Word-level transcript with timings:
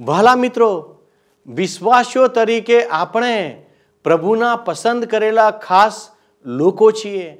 ભાલા 0.00 0.34
મિત્રો, 0.34 1.00
વિશ્વાસીઓ 1.46 2.28
તરીકે 2.28 2.86
આપણે 2.86 3.62
પ્રભુના 4.04 4.56
પસંદ 4.56 5.04
કરેલા 5.04 5.50
ખાસ 5.50 6.08
લોકો 6.44 6.90
છીએ. 6.90 7.36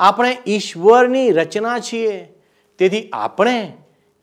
આપણે 0.00 0.38
ઈશ્વરની 0.46 1.30
રચના 1.30 1.78
છીએ. 1.78 2.28
તેથી 2.78 3.10
આપણે 3.12 3.72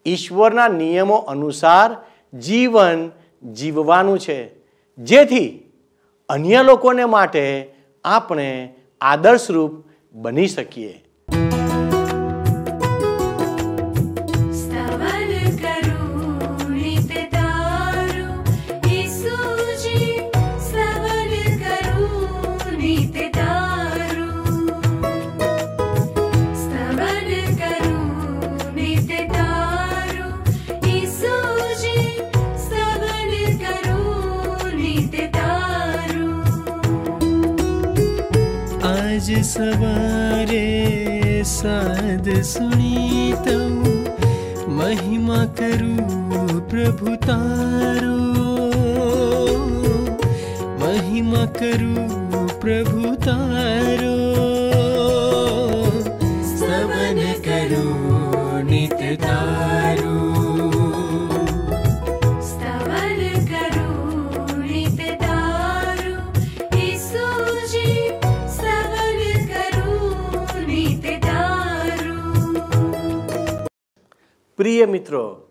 ઈશ્વરના 0.05 0.67
નિયમો 0.67 1.15
અનુસાર 1.15 1.95
જીવન 2.37 3.11
જીવવાનું 3.53 4.19
છે. 4.19 4.49
જેથી 4.97 5.71
અન્ય 6.29 6.63
લોકોને 6.63 7.05
માટે 7.05 7.73
આપણે 8.03 8.75
આદર્શરૂપ 9.01 9.71
બની 10.13 10.47
શકીએ. 10.47 11.03
आज 39.11 39.43
सवारे 39.43 40.67
साध 41.45 42.41
सु 42.41 42.63
महिमा 44.71 45.45
करू 45.45 45.95
प्रभु 46.59 47.15
तारो। 47.15 48.17
महिमा 50.79 51.45
करू 51.45 51.95
प्रभु 52.59 53.15
तारो। 53.15 54.20
પ્રિય 74.61 74.85
મિત્રો, 74.85 75.41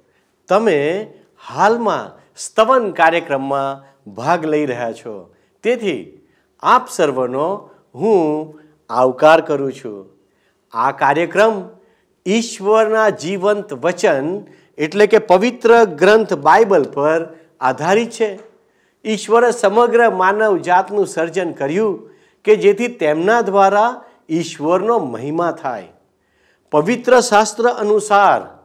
તમે 0.48 1.06
હાલમાં 1.46 2.32
સ્તવન 2.36 2.90
કાર્યક્રમમાં 2.90 3.96
ભાગ 4.10 4.44
લઈ 4.44 4.66
રહ્યા 4.66 4.92
છો. 4.92 5.34
તેથી 5.62 6.28
આપ 6.60 6.88
સર્વનો 6.90 7.70
હું 7.94 8.60
આવકાર 8.90 9.40
કરું 9.40 9.72
છું. 9.72 10.06
આ 10.72 10.92
કાર્યક્રમ 10.92 11.68
ઈશ્વરના 12.26 13.08
જીવંત 13.08 13.72
વચન 13.72 14.46
એટલે 14.78 15.06
કે 15.06 15.18
પવિત્ર 15.18 15.84
ગ્રંથ 15.84 16.34
બાઇબલ 16.34 16.82
પર 16.82 17.28
આધારિત 17.60 18.10
છે. 18.10 18.38
ઈશ્વરે 19.04 19.50
સમગ્ર 19.50 20.10
માનવ 20.10 20.56
જાતનું 20.56 21.06
સર્જન 21.06 21.52
કર્યું 21.52 22.10
કે 22.44 22.56
જેથી 22.56 22.88
તેમના 22.88 23.40
દ્વારા 23.40 24.04
ઈશ્વરનો 24.30 24.98
મહિમા 24.98 25.52
થાય. 25.52 25.88
પવિત્ર 26.70 27.20
શાસ્ત્ર 27.20 27.68
અનુસાર 27.68 28.59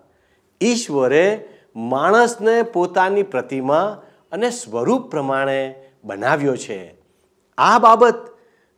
ઈશ્વરે 0.61 1.47
માણસને 1.75 2.61
પોતાની 2.61 3.23
પ્રતિમા 3.23 4.01
અને 4.31 4.49
સ્વરૂપ 4.49 5.11
પ્રમાણે 5.11 5.75
બનાવ્યો 6.03 6.55
છે. 6.55 6.95
આ 7.57 7.79
બાબત 7.79 8.15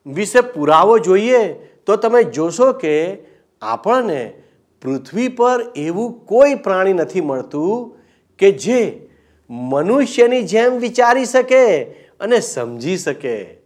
વિશે 0.05 0.41
પુરાવો 0.41 0.99
જોઈએ 0.99 1.53
તો 1.85 1.95
તમે 1.95 2.23
જોશો 2.23 2.73
કે 2.73 3.17
આપણને 3.61 4.33
પૃથ્વી 4.81 5.27
પર 5.27 5.66
એવું 5.75 6.25
કોઈ 6.25 6.55
પ્રાણી 6.55 6.93
નથી 6.93 7.21
મળતું 7.21 7.97
કે 8.39 8.51
જે 8.51 9.09
મનુષ્યની 9.49 10.43
જેમ 10.43 10.77
વિચારી 10.77 11.25
શકે 11.25 11.83
અને 12.19 12.39
સમજી 12.39 12.97
શકે. 12.97 13.57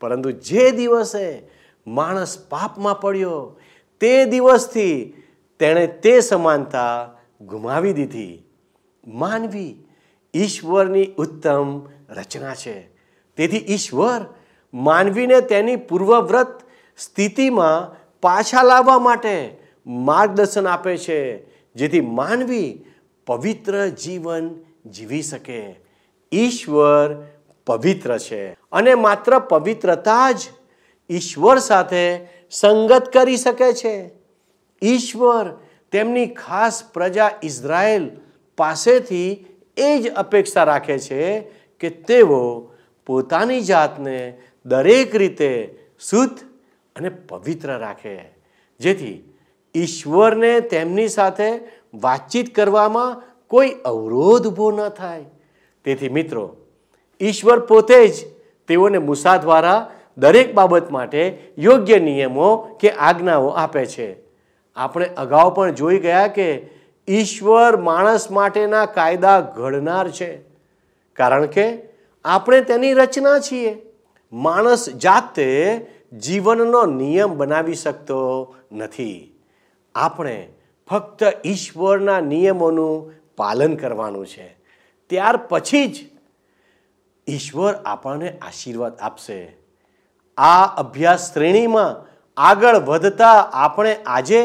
પરંતુ 0.00 0.30
જે 0.30 0.70
દિવસે 0.70 1.42
માણસ 1.86 2.38
પાપમાં 2.48 3.00
પડ્યો, 3.00 3.60
તે 4.00 4.24
દિવસથી 4.24 5.14
તેણે 5.58 5.86
તે 5.86 6.20
સમાનતા 6.20 7.16
ગુમાવી 7.40 7.92
દીધી. 7.92 8.42
માનવી 9.06 9.84
ઈશ્વરની 10.34 11.06
ઉત્તમ 11.18 11.86
રચના 12.10 12.54
છે. 12.54 12.80
તેથી 13.36 13.56
ઈશ્વર 13.56 14.34
માનવીને 14.74 15.40
તેની 15.40 15.76
પૂર્વવ્રત 15.76 16.60
સ્થિતિમાં 16.98 18.04
પાછા 18.20 18.62
લાવવા 18.62 18.98
માટે 18.98 19.58
માર્ગદર્શન 19.86 20.66
આપે 20.66 20.96
છે, 20.96 21.46
જેથી 21.74 22.00
માનવી 22.00 22.84
પવિત્ર 23.26 23.86
જીવન 23.86 24.54
જીવી 24.90 25.22
શકે. 25.22 25.74
ઈશ્વર 26.32 27.24
પવિત્ર 27.66 28.18
છે 28.18 28.52
અને 28.52 28.94
માત્ર 28.94 29.38
પવિત્રતા 29.38 30.32
જ 30.32 30.40
ઈશ્વર 31.10 31.58
સાથે 31.58 32.28
સંગત 32.50 33.12
કરી 33.12 33.36
શકે 33.36 33.72
છે. 33.72 34.10
ઈશ્વર 34.82 35.63
તેમની 35.94 36.26
ખાસ 36.26 36.84
પ્રજા 36.94 37.30
ઇઝરાયલ 37.42 38.10
પાસેથી 38.58 39.46
એ 39.76 39.98
જ 39.98 40.10
અપેક્ષા 40.10 40.64
રાખે 40.64 40.98
છે 40.98 41.40
કે 41.80 41.88
તેઓ 41.88 42.70
પોતાની 43.06 43.60
જાતને 43.60 44.38
દરેક 44.66 45.16
રીતે 45.16 45.78
શુદ્ધ 46.10 46.38
અને 46.96 47.08
પવિત્ર 47.08 47.78
રાખે. 47.78 48.16
જેથી 48.78 49.34
ઈશ્વરને 49.74 50.60
તેમની 50.60 51.08
સાથે 51.08 51.48
વાતચીત 51.94 52.54
કરવામાં 52.54 53.22
કોઈ 53.48 53.70
અવરોધ 53.84 54.46
ઊભો 54.46 54.70
ન 54.70 54.88
થાય. 54.88 55.24
તેથી 55.84 56.08
મિત્રો, 56.08 56.56
ઈશ્વર 57.20 57.58
પોતે 57.60 58.08
જ 58.08 58.14
તેઓને 58.68 58.98
મૂસા 58.98 59.36
દ્વારા 59.36 59.90
દરેક 60.18 60.54
બાબત 60.54 60.90
માટે 60.90 61.52
યોગ્ય 61.58 61.98
નિયમો 61.98 62.78
કે 62.80 62.90
આજ્ઞાઓ 62.90 63.48
આપે 63.48 63.86
છે. 63.86 64.23
આપણે 64.76 65.06
અગાઉ 65.06 65.54
પણ 65.54 65.72
જોઈ 65.72 65.98
ગયા 65.98 66.26
કે 66.26 66.70
ઈશ્વર 67.08 67.76
માણસ 67.76 68.30
માટેના 68.30 68.86
કાયદા 68.86 69.40
ઘડનાર 69.40 70.10
છે. 70.10 70.38
કારણ 71.12 71.46
કે 71.46 71.82
આપણે 72.24 72.60
તેની 72.60 72.92
રચના 72.92 73.38
છીએ. 73.38 73.82
માણસ 74.32 74.88
જાતે 74.90 75.76
જીવનનો 76.18 76.86
નિયમ 76.86 77.36
બનાવી 77.36 77.74
શકતો 77.74 78.54
નથી. 78.72 79.40
આપણે 79.94 80.48
ફક્ત 80.90 81.22
ઈશ્વરના 81.46 82.20
નિયમોનું 82.20 83.12
પાલન 83.36 83.76
કરવાનું 83.76 84.26
છે. 84.26 84.56
ત્યાર 85.06 85.36
પછી 85.36 85.86
જ 85.86 85.96
ઈશ્વર 87.28 87.74
આપણને 87.74 88.38
આશીર્વાદ 88.42 88.92
આપશે. 89.00 89.56
આ 90.36 90.66
અભ્યાસ 90.66 91.32
શ્રેણીમાં 91.32 92.13
આગળ 92.36 92.76
વધતા 92.76 93.36
આપણે 93.64 93.92
આજે 94.06 94.40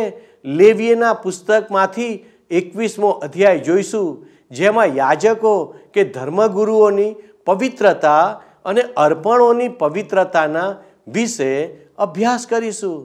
લેવીએના 0.46 1.14
પુસ્તકમાંથી 1.14 2.12
એકવીસમો 2.52 3.10
અધ્યાય 3.10 3.60
જોઈશું, 3.60 4.28
જેમાં 4.52 4.96
યાજકો 4.96 5.54
કે 5.94 6.04
ધર્મગુરુઓની 6.04 7.16
પવિત્રતા 7.46 8.24
અને 8.66 8.82
અર્પણોની 8.98 9.70
પવિત્રતાના 9.70 10.76
વિશે 11.08 11.50
અભ્યાસ 11.98 12.46
કરીશું. 12.48 13.00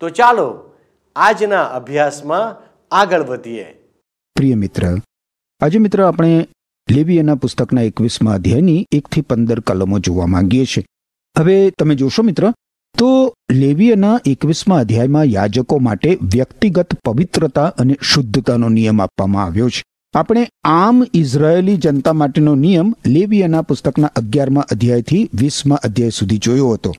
તો 0.00 0.08
ચાલો, 0.08 0.48
આજના 1.16 1.66
અભ્યાસમાં 1.78 2.56
આગળ 2.90 3.22
વધીએ. 3.22 3.66
પ્રિય 4.36 4.54
મિત્ર, 4.54 4.82
આજે 5.60 5.78
મિત્ર 5.78 6.02
આપણે 6.02 6.32
લેવીએના 6.88 7.34
પુસ્તકના 7.34 7.82
એકવીસમાં 7.82 8.34
અધ્યાયની 8.34 8.86
એકથી 8.92 9.20
પંદર 9.20 9.60
કલમો 9.60 9.98
જોવા 9.98 10.26
માંગીએ 10.26 10.64
છીએ. 10.64 10.84
હવે 11.36 11.56
તમે 11.70 11.94
જોશો 11.94 12.22
મિત્ર 12.22 12.52
તો 12.98 13.34
લેવીયના 13.50 14.20
એકવીસમાં 14.26 14.78
અધ્યાયમાં 14.78 15.24
યાજકો 15.24 15.78
માટે 15.78 16.18
વ્યક્તિગત 16.22 16.94
પવિત્રતા 17.04 17.64
અને 17.64 17.96
શુદ્ધતાનો 18.02 18.68
નિયમ 18.68 19.02
આપવામાં 19.02 19.44
આવ્યો 19.44 19.68
છે. 19.68 19.84
આપણે 20.14 20.48
આમ 20.64 21.06
ઇઝરાયેલી 21.14 21.76
જનતા 21.76 22.12
માટેનો 22.12 22.54
નિયમ 22.54 22.94
લેવીયના 23.06 23.62
પુસ્તકના 23.62 24.10
અગિયારમા 24.16 24.60
અધ્યાયથી 24.60 25.30
વીસમા 25.34 25.74
અધ્યાય 25.84 26.10
સુધી 26.10 26.38
જોયો 26.38 26.68
હતો. 26.68 26.94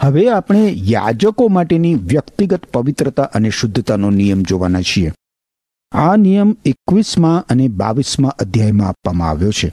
હવે 0.00 0.30
આપણે 0.30 0.72
યાજકો 0.76 1.48
માટેની 1.48 1.94
વ્યક્તિગત 1.94 2.64
પવિત્રતા 2.64 3.22
અને 3.22 3.50
શુદ્ધતાનો 3.50 4.10
નિયમ 4.10 4.42
જોવાના 4.42 4.82
છીએ. 4.82 5.12
આ 5.92 6.16
નિયમ 6.16 6.56
એકવીસમાં 6.64 7.46
અને 7.48 7.68
બાવીસમાં 7.68 8.32
અધ્યાયમાં 8.32 8.88
આપવામાં 8.88 9.30
આવ્યો 9.30 9.50
છે. 9.50 9.72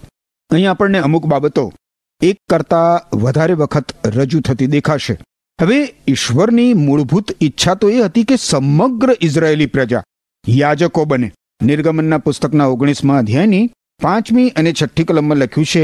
અહીં 0.49 0.71
આપણને 0.71 0.99
અમુક 0.99 1.25
બાબતો 1.25 1.73
એક 2.21 2.37
કરતા 2.49 3.01
વધારે 3.13 3.53
વખત 3.53 3.85
રજૂ 4.05 4.41
થતી 4.41 4.67
દેખાશે. 4.67 5.17
હવે 5.61 5.77
ઈશ્વરની 6.07 6.73
મૂળભૂત 6.73 7.31
ઈચ્છા 7.41 7.73
તો 7.75 7.87
એ 7.89 8.03
હતી 8.03 8.23
કે 8.23 8.35
સમગ્ર 8.35 9.09
ઇઝરાયેલી 9.21 9.65
પ્રજા 9.65 10.03
યાજકો 10.47 11.03
બને. 11.05 11.27
નિર્ગમનના 11.61 12.17
પુસ્તકના 12.17 12.67
ઓગણીસમાં 12.67 13.19
અધ્યાયની 13.19 13.69
પાંચમી 14.01 14.45
અને 14.49 14.73
છઠ્ઠી 14.73 15.03
કલમમાં 15.03 15.37
લખ્યું 15.37 15.65
છે, 15.65 15.83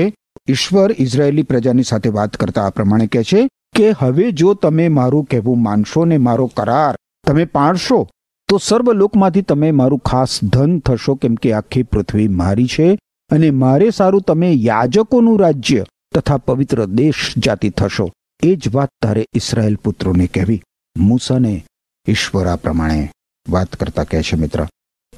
ઈશ્વર 0.50 0.96
ઇઝરાયેલી 0.98 1.44
પ્રજાની 1.44 1.84
સાથે 1.84 2.10
વાત 2.10 2.38
કરતા 2.38 2.66
આ 2.68 2.70
પ્રમાણે 2.70 3.08
કહે 3.08 3.24
છે 3.24 3.48
કે, 3.76 3.92
હવે 4.00 4.32
જો 4.32 4.54
તમે 4.54 4.88
મારું 4.88 5.26
કહેવું 5.26 5.64
માનશો 5.64 6.06
ને 6.06 6.18
મારો 6.18 6.48
કરાર 6.58 6.96
તમે 7.28 7.46
પાળશો 7.46 8.02
તો 8.50 8.58
સર્વ 8.58 8.92
લોકમાંથી 8.94 9.42
તમે 9.42 9.72
મારું 9.72 10.00
ખાસ 10.00 10.40
ધન 10.44 10.80
થશો, 10.80 11.16
કેમ 11.16 11.36
કે 11.36 11.54
આખી 11.54 11.84
પૃથ્વી 11.84 12.28
મારી 12.28 12.68
છે 12.68 12.92
અને 13.32 13.50
મારે 13.52 13.90
સારું 13.90 14.22
તમે 14.22 14.52
યાજકોનું 14.52 15.40
રાજ્ય 15.40 15.84
તથા 16.14 16.38
પવિત્ર 16.38 16.86
દેશ 16.86 17.34
જાતિ 17.38 17.70
થશો. 17.70 18.08
એ 18.44 18.56
જ 18.56 18.76
વાત 18.76 18.90
તારે 19.02 19.26
ઇસરાયેલ 19.34 19.76
પુત્રોને 19.76 20.28
કહેવી. 20.28 20.64
મૂસાને 20.98 21.66
ઈશ્વર 22.08 22.56
પ્રમાણે 22.56 23.12
વાત 23.50 23.76
કરતા 23.76 24.04
કહે 24.04 24.22
છે 24.22 24.36
મિત્ર. 24.36 24.68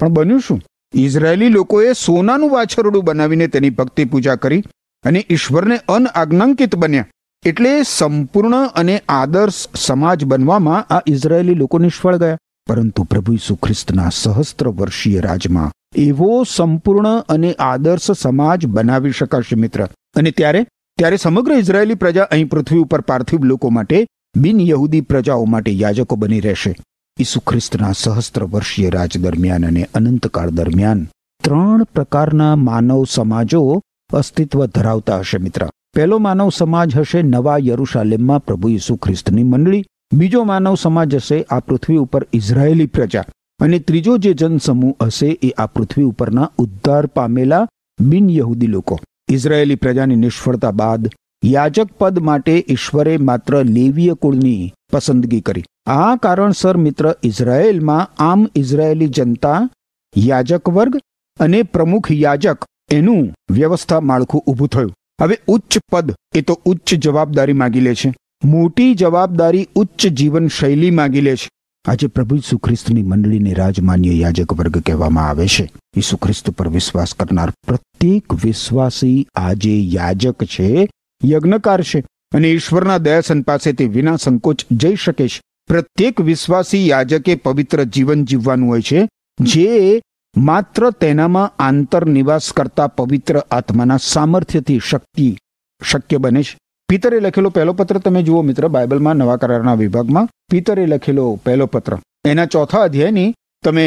પણ 0.00 0.08
બન્યું 0.08 0.40
શું? 0.40 0.62
ઇઝરાયેલી 0.94 1.48
લોકોએ 1.48 1.92
સોનાનું 1.92 2.50
વાછરડું 2.50 3.04
બનાવીને 3.04 3.46
તેની 3.46 3.70
ભક્તિ 3.70 4.04
પૂજા 4.04 4.34
કરી 4.34 4.62
અને 5.04 5.26
ઈશ્વરને 5.30 5.80
અનઆજ્ઞાંકિત 5.88 6.74
બન્યા. 6.74 7.06
એટલે 7.46 7.82
સંપૂર્ણ 7.82 8.66
અને 8.66 9.02
આદર્શ 9.08 9.68
સમાજ 9.74 10.24
બનવામાં 10.24 10.94
આ 10.94 11.02
ઇઝરાયેલી 11.06 11.54
લોકો 11.54 11.78
નિષ્ફળ 11.78 12.16
ગયા. 12.16 12.38
પરંતુ 12.66 13.02
પ્રભુ 13.02 13.32
ઈસુ 13.32 13.54
ખ્રિસ્તના 13.54 14.08
સહસ્ત્ર 14.08 14.68
વર્ષીય 14.68 15.20
રાજમાં 15.20 15.72
એવો 15.94 16.44
સંપૂર્ણ 16.44 17.18
અને 17.28 17.52
આદર્શ 17.52 18.10
સમાજ 18.10 18.66
બનાવી 18.66 19.10
શકાશે 19.10 19.56
મિત્ર. 19.56 19.88
અને 20.16 20.30
ત્યારે 20.30 20.66
ત્યારે 20.98 21.16
સમગ્ર 21.16 21.52
ઇઝરાયેલી 21.52 21.94
પ્રજા 21.94 22.22
અહીં 22.22 22.48
પૃથ્વી 22.48 22.78
ઉપર 22.78 23.00
પાર્થિવ 23.00 23.44
લોકો 23.44 23.70
માટે, 23.70 24.06
બિન 24.36 24.60
યહૂદી 24.60 25.00
પ્રજાઓ 25.00 25.44
માટે 25.44 25.70
યાજકો 25.70 26.16
બની 26.16 26.40
રહેશે. 26.40 26.76
ઈસુ 27.20 27.40
ખ્રિસ્તના 27.40 27.92
સહસ્ત્ર 27.92 28.44
વર્ષીય 28.44 28.90
રાજ 28.90 29.18
દરમિયાન 29.18 29.66
અને 29.66 29.88
અનંતકાળ 29.94 30.50
દરમિયાન 30.50 31.06
ત્રણ 31.44 31.84
પ્રકારના 31.84 32.56
માનવ 32.56 33.04
સમાજો 33.10 33.80
અસ્તિત્વ 34.12 34.66
ધરાવતા 34.66 35.18
હશે 35.18 35.38
મિત્ર. 35.38 35.68
પહેલો 35.94 36.18
માનવ 36.18 36.50
સમાજ 36.50 36.96
હશે 36.96 37.22
નવા 37.22 37.58
યરુશાલેમમાં 37.58 38.44
પ્રભુ 38.44 38.68
ઈસુ 38.68 38.96
ખ્રિસ્તની 38.96 39.42
મંડળી. 39.42 39.84
બીજો 40.12 40.44
માનવ 40.44 40.74
સમાજ 40.74 41.14
હશે 41.14 41.42
આ 41.50 41.60
પૃથ્વી 41.60 41.96
ઉપર 41.96 42.26
ઇઝરાયેલી 42.32 42.86
પ્રજા. 42.86 43.24
અને 43.60 43.78
ત્રીજો 43.78 44.16
જે 44.18 44.34
જનસમૂહ 44.34 44.94
હશે 45.02 45.38
એ 45.42 45.50
આ 45.50 45.66
પૃથ્વી 45.66 46.04
ઉપરના 46.04 46.50
ઉદ્ધાર 46.58 47.06
પામેલા 47.06 47.68
બિન 48.00 48.30
યહૂદી 48.30 48.66
લોકો. 48.66 49.00
ઇઝરાયેલી 49.28 49.74
પ્રજાની 49.74 50.16
નિષ્ફળતા 50.16 50.70
બાદ 50.70 51.08
યાજક 51.44 51.86
પદ 51.98 52.18
માટે 52.18 52.64
ઈશ્વરે 52.68 53.16
માત્ર 53.16 53.64
લેવીય 53.64 54.12
કુળની 54.12 54.72
પસંદગી 54.92 55.40
કરી. 55.40 55.64
આ 55.86 56.16
કારણસર 56.16 56.76
મિત્ર, 56.76 57.14
ઇઝરાયેલમાં 57.22 58.10
આમ 58.18 58.48
ઇઝરાયેલી 58.54 59.06
જનતા 59.06 59.70
યાજક 60.16 60.68
વર્ગ 60.68 61.00
અને 61.40 61.62
પ્રમુખ 61.62 62.12
યાજક 62.12 62.64
એનું 62.90 63.34
વ્યવસ્થા 63.50 64.00
માળખું 64.00 64.42
ઊભું 64.46 64.68
થયું. 64.68 64.94
હવે 65.22 65.38
ઉચ્ચ 65.48 65.78
પદ 65.92 66.14
એ 66.34 66.40
તો 66.40 66.60
ઉચ્ચ 66.64 66.94
જવાબદારી 66.94 67.52
માગી 67.52 67.80
લે 67.80 67.94
છે. 67.94 68.14
મોટી 68.44 68.94
જવાબદારી 68.94 69.68
ઉચ્ચ 69.74 70.06
જીવન 70.06 70.48
શૈલી 70.48 70.90
માગી 70.90 71.20
લે 71.20 71.36
છે. 71.36 71.50
આજે 71.84 72.06
પ્રભુ 72.06 72.36
ઈસુ 72.36 72.58
ખ્રિસ્તની 72.58 73.02
મંડળીને 73.02 73.54
રાજમાન્ય 73.54 74.12
યાજક 74.12 74.52
વર્ગ 74.52 74.78
કહેવામાં 74.78 75.28
આવે 75.28 75.46
છે. 75.46 75.72
ઈસુ 75.96 76.16
ખ્રિસ્ત 76.16 76.50
પર 76.50 76.68
વિશ્વાસ 76.68 77.14
કરનાર 77.14 77.50
પ્રત્યેક 77.66 78.34
વિશ્વાસી 78.44 79.26
આજે 79.34 79.80
યાજક 79.80 80.44
છે, 80.44 80.88
યજ્ઞકાર 81.24 81.82
છે 81.82 82.04
અને 82.34 82.52
ઈશ્વરના 82.52 82.98
દયાસન 82.98 83.42
પાસેથી 83.42 83.86
વિના 83.86 84.16
સંકોચ 84.16 84.64
જઈ 84.70 84.94
શકે 84.94 85.28
છે. 85.28 85.40
પ્રત્યેક 85.66 86.20
વિશ્વાસી 86.20 86.88
યાજકે 86.88 87.34
પવિત્ર 87.34 87.84
જીવન 87.84 88.24
જીવવાનું 88.24 88.68
હોય 88.68 88.82
છે, 88.82 89.08
જે 89.40 90.02
માત્ર 90.36 90.90
તેનામાં 90.90 91.52
આંતર 91.58 92.06
નિવાસ 92.06 92.52
કરતા 92.52 92.86
પવિત્ર 92.86 93.38
આત્માના 93.38 93.96
સામર્થ્યથી 93.96 94.78
શક્તિ, 94.78 95.38
શક્ય 95.82 96.16
બને 96.16 96.42
છે. 96.42 96.58
પિતરે 96.88 97.20
લખેલો 97.20 97.50
પહેલો 97.50 97.72
પત્ર 97.72 97.98
તમે 97.98 98.22
જુઓ 98.22 98.42
મિત્ર, 98.42 98.68
બાઇબલમાં 98.68 99.16
નવા 99.16 99.36
કરારના 99.36 99.74
વિભાગમાં 99.74 100.28
પિતરે 100.50 100.86
લખેલો 100.86 101.40
પહેલો 101.44 101.66
પત્ર. 101.66 101.98
એના 102.26 102.44
ચોથા 102.44 102.82
અધ્યાયની 102.82 103.34
તમે 103.64 103.84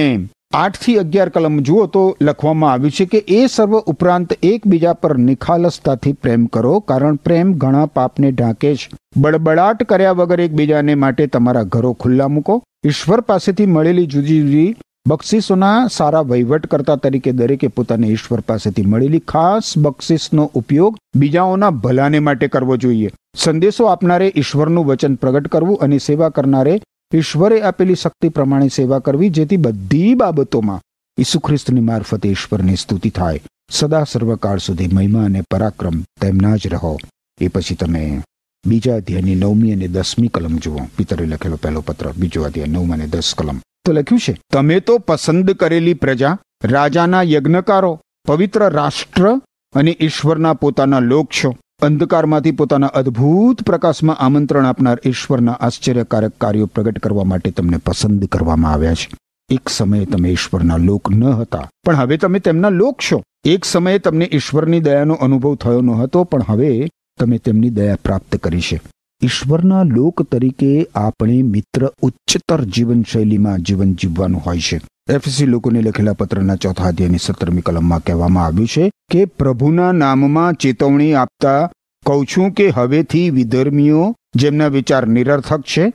આઠથી 0.53 0.97
અગિયાર 0.97 1.29
કલમ 1.29 1.59
જુઓ 1.59 1.85
તો 1.85 2.17
લખવામાં 2.21 2.71
આવ્યું 2.71 2.91
છે 2.91 3.05
કે, 3.05 3.17
એ 3.17 3.47
સર્વ 3.47 3.77
ઉપરાંત 3.77 4.33
એકબીજા 4.43 4.93
પર 4.93 5.17
નિખાલસતાથી 5.17 6.13
પ્રેમ 6.13 6.45
કરો, 6.45 6.79
કારણ 6.79 7.15
પ્રેમ 7.15 7.53
ઘણા 7.53 7.85
પાપને 7.85 8.31
ઢાંકે 8.31 8.75
છે. 8.75 8.89
બળબડાટ 9.17 9.83
કર્યા 9.83 10.11
વગર 10.11 10.41
એકબીજાને 10.41 10.95
માટે 10.95 11.27
તમારા 11.27 11.63
ઘરો 11.63 11.93
ખુલ્લા 11.93 12.27
મૂકો. 12.27 12.61
ઈશ્વર 12.85 13.21
પાસેથી 13.21 13.65
મળેલી 13.65 14.05
જુદી 14.05 14.41
જુદી 14.41 14.75
બક્ષિસોના 15.09 15.87
સારા 15.87 16.21
વહીવટકર્તા 16.21 16.95
તરીકે 16.95 17.31
દરેકે 17.31 17.67
પોતાને 17.67 18.07
ઈશ્વર 18.07 18.39
પાસેથી 18.39 18.83
મળેલી 18.85 19.19
ખાસ 19.19 19.77
બક્ષિસનો 19.77 20.43
ઉપયોગ 20.53 20.97
બીજાઓના 21.15 21.69
ભલાને 21.69 22.19
માટે 22.19 22.47
કરવો 22.47 22.77
જોઈએ. 22.77 23.09
સંદેશો 23.35 23.85
આપનારે 23.85 24.33
ઈશ્વરનું 24.35 24.85
વચન 24.85 25.15
પ્રગટ 25.15 25.47
કરવું 25.47 25.79
અને 25.81 25.97
સેવા 25.97 26.29
કરનારે 26.29 26.81
ઈશ્વરે 27.13 27.61
આપેલી 27.61 27.95
શક્તિ 27.95 28.29
પ્રમાણે 28.29 28.67
સેવા 28.67 28.99
કરવી 28.99 29.29
જેથી 29.29 29.57
બધી 29.57 30.13
બાબતોમાં 30.13 30.79
ઈસુ 31.17 31.39
ખ્રિસ્તની 31.39 31.81
મારફતે 31.81 32.29
ઈશ્વરની 32.29 32.75
સ્તુતિ 32.75 33.09
થાય. 33.09 33.41
સદા 33.71 34.03
સર્વકાળ 34.03 34.57
સુધી 34.57 34.87
મહિમા 34.87 35.25
અને 35.25 35.41
પરાક્રમ 35.51 36.01
તેમના 36.21 36.55
જ 36.55 36.67
રહો. 36.67 36.97
એ 37.41 37.47
પછી 37.47 37.75
તમે 37.75 38.21
બીજા 38.67 38.95
અધ્યાયની 38.95 39.35
નવમી 39.35 39.73
અને 39.73 39.87
દસમી 39.87 40.27
કલમ 40.27 40.55
જુઓ. 40.57 40.79
પિતરે 40.97 41.25
લખેલો 41.25 41.55
પહેલો 41.55 41.81
પત્ર, 41.81 42.13
બીજો 42.17 42.43
અધ્યાય 42.43 42.67
નવમી 42.67 42.93
અને 42.93 43.07
દસ 43.07 43.33
કલમ. 43.37 43.61
તો 43.85 43.93
લખ્યું 43.93 44.19
છે. 44.19 44.39
તમે 44.53 44.79
તો 44.79 44.97
પસંદ 44.97 45.51
કરેલી 45.51 45.93
પ્રજા, 45.93 46.37
રાજાના 46.63 47.23
યજ્ઞકારો, 47.23 47.99
પવિત્ર 48.27 48.69
રાષ્ટ્ર 48.69 49.37
અને 49.73 49.97
ઈશ્વરના 49.99 50.53
પોતાના 50.53 50.99
લોક 50.99 51.29
છો. 51.31 51.55
અંધકારમાંથી 51.81 52.51
પોતાના 52.51 52.87
અદ્ભુત 52.87 53.63
પ્રકાશમાં 53.63 54.17
આમંત્રણ 54.17 54.65
આપનાર 54.65 54.97
ઈશ્વરના 55.05 55.51
આશ્ચર્યકારક 55.51 56.33
કાર્યો 56.37 56.65
પ્રગટ 56.65 56.99
કરવા 56.99 57.23
માટે 57.23 57.51
તમને 57.51 57.77
પસંદ 57.77 58.25
કરવામાં 58.25 58.71
આવ્યા 58.71 58.93
છે. 58.93 59.09
એક 59.49 59.69
સમયે 59.69 60.05
તમે 60.05 60.29
ઈશ્વરના 60.29 60.77
લોક 60.77 61.11
ન 61.11 61.23
હતા, 61.23 61.69
પણ 61.85 61.95
હવે 61.95 62.17
તમે 62.17 62.39
તેમના 62.39 62.69
લોક 62.69 62.99
છો. 63.11 63.23
એક 63.45 63.65
સમયે 63.65 63.99
તમને 63.99 64.29
ઈશ્વરની 64.31 64.79
દયાનો 64.79 65.13
અનુભવ 65.13 65.55
થયો 65.55 65.81
ન 65.81 65.89
હતો, 65.89 66.23
પણ 66.23 66.41
હવે 66.41 66.87
તમે 67.19 67.37
તેમની 67.37 67.69
દયા 67.69 67.97
પ્રાપ્ત 68.03 68.35
કરી 68.35 68.61
છે. 68.61 68.81
ઈશ્વરના 69.23 69.83
લોક 69.83 70.21
તરીકે 70.21 70.87
આપણે 70.95 71.41
મિત્ર 71.41 71.91
ઉચ્ચતર 72.01 72.63
જીવનશૈલીમાં 72.63 73.59
જીવન 73.59 73.93
જીવવાનું 73.93 74.41
હોય 74.41 74.59
છે. 74.59 74.81
એફસી 75.09 75.45
લોકોને 75.45 75.81
લખેલા 75.81 76.13
પત્રના 76.13 76.55
ચોથા 76.55 76.83
અધ્યાયની 76.83 77.17
સત્તરમી 77.21 77.61
કલમમાં 77.61 78.03
કહેવામાં 78.03 78.45
આવ્યું 78.45 78.67
છે 78.67 78.91
કે, 79.11 79.25
પ્રભુના 79.25 79.91
નામમાં 79.91 80.53
ચેતવણી 80.53 81.13
આપતા 81.13 81.71
કહું 82.05 82.25
છું 82.25 82.51
કે 82.51 82.69
હવેથી 82.69 83.29
વિધર્મીઓ 83.29 84.15
જેમના 84.35 84.67
વિચાર 84.67 85.07
નિરર્થક 85.07 85.61
છે 85.61 85.93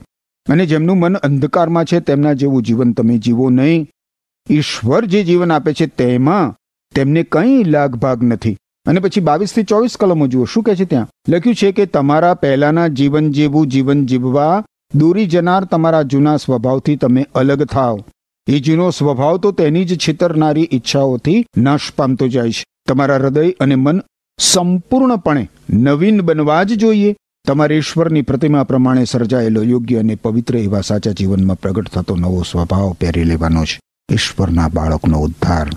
અને 0.49 0.65
જેમનું 0.65 0.97
મન 0.97 1.15
અંધકારમાં 1.15 1.85
છે, 1.85 1.99
તેમના 1.99 2.33
જેવું 2.33 2.63
જીવન 2.63 2.93
તમે 2.93 3.17
જીવો 3.17 3.49
નહીં. 3.49 3.87
ઈશ્વર 4.49 5.05
જે 5.05 5.23
જીવન 5.23 5.51
આપે 5.51 5.73
છે 5.73 5.87
તેમાં 5.87 6.55
તેમને 6.95 7.23
કંઈ 7.23 7.63
લાગભાગ 7.63 8.23
નથી. 8.23 8.57
અને 8.87 8.99
પછી 8.99 9.21
બાવીસથી 9.21 9.63
ચોવીસ 9.63 9.97
કલમો 9.99 10.27
જુઓ. 10.27 10.45
શું 10.45 10.63
કહે 10.63 10.75
છે 10.75 10.85
ત્યાં? 10.85 11.07
લખ્યું 11.29 11.55
છે 11.55 11.71
કે 11.71 11.85
તમારા 11.85 12.33
પહેલાના 12.33 12.87
જીવન 12.87 13.31
જેવું 13.31 13.67
જીવન 13.67 14.05
જીવવા 14.05 14.63
દોરી 14.95 15.25
જનાર 15.25 15.63
તમારા 15.63 16.01
જૂના 16.01 16.37
સ્વભાવથી 16.37 16.95
તમે 16.95 17.27
અલગ 17.35 17.63
થાવ. 17.63 17.99
એ 18.47 18.59
જૂનો 18.59 18.89
સ્વભાવ 18.89 19.37
તો 19.37 19.51
તેની 19.51 19.85
જ 19.85 19.97
છેતરનારી 19.97 20.69
ઈચ્છાઓથી 20.71 21.45
નાશ 21.57 21.79
પામતો 21.95 22.27
જાય 22.27 22.51
છે. 22.51 22.63
તમારા 22.87 23.15
હૃદય 23.15 23.51
અને 23.51 23.75
મન 23.75 24.01
સંપૂર્ણપણે 24.39 25.49
નવીન 25.69 26.21
બનવા 26.21 26.63
જ 26.63 26.73
જોઈએ. 26.73 27.15
તમારે 27.47 27.77
ઈશ્વરની 27.77 28.21
પ્રતિમા 28.21 28.63
પ્રમાણે 28.63 29.03
સર્જાયેલો 29.03 29.63
યોગ્ય 29.63 29.97
અને 29.97 30.15
પવિત્ર 30.15 30.57
એવા 30.57 30.81
સાચા 30.81 31.11
જીવનમાં 31.11 31.59
પ્રગટ 31.59 31.89
થતો 31.89 32.15
નવો 32.15 32.41
સ્વભાવ 32.41 32.95
પહેરી 33.01 33.23
લેવાનો 33.23 33.65
છે. 33.65 33.79
ઈશ્વરના 34.11 34.67
બાળકનો 34.67 35.19
ઉદ્ધાર. 35.19 35.69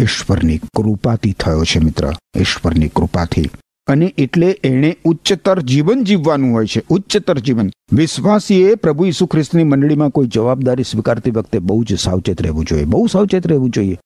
ઈશ્વરની 0.00 0.58
કૃપાથી 0.58 1.32
થયો 1.32 1.64
છે 1.64 1.78
મિત્ર, 1.78 2.12
ઈશ્વરની 2.36 2.88
કૃપાથી. 2.88 3.50
અને 3.86 4.14
એટલે 4.18 4.60
એણે 4.64 4.96
ઉચ્ચતર 5.04 5.60
જીવન 5.60 6.04
જીવવાનું 6.04 6.52
હોય 6.52 6.66
છે, 6.66 6.82
ઉચ્ચતર 6.90 7.38
જીવન. 7.38 7.70
વિશ્વાસીએ 7.92 8.74
પ્રભુ 8.74 9.06
ઈસુ 9.06 9.26
ખ્રિસ્તની 9.26 9.64
મંડળીમાં 9.64 10.10
કોઈ 10.10 10.26
જવાબદારી 10.26 10.82
સ્વીકારતી 10.82 11.30
વખતે 11.30 11.58
બહુ 11.58 11.84
જ 11.84 11.98
સાવચેત 11.98 12.42
રહેવું 12.42 12.64
જોઈએ, 12.64 12.84
બહુ 12.84 13.06
સાવચેત 13.06 13.46
રહેવું 13.46 13.70
જોઈએ. 13.70 13.98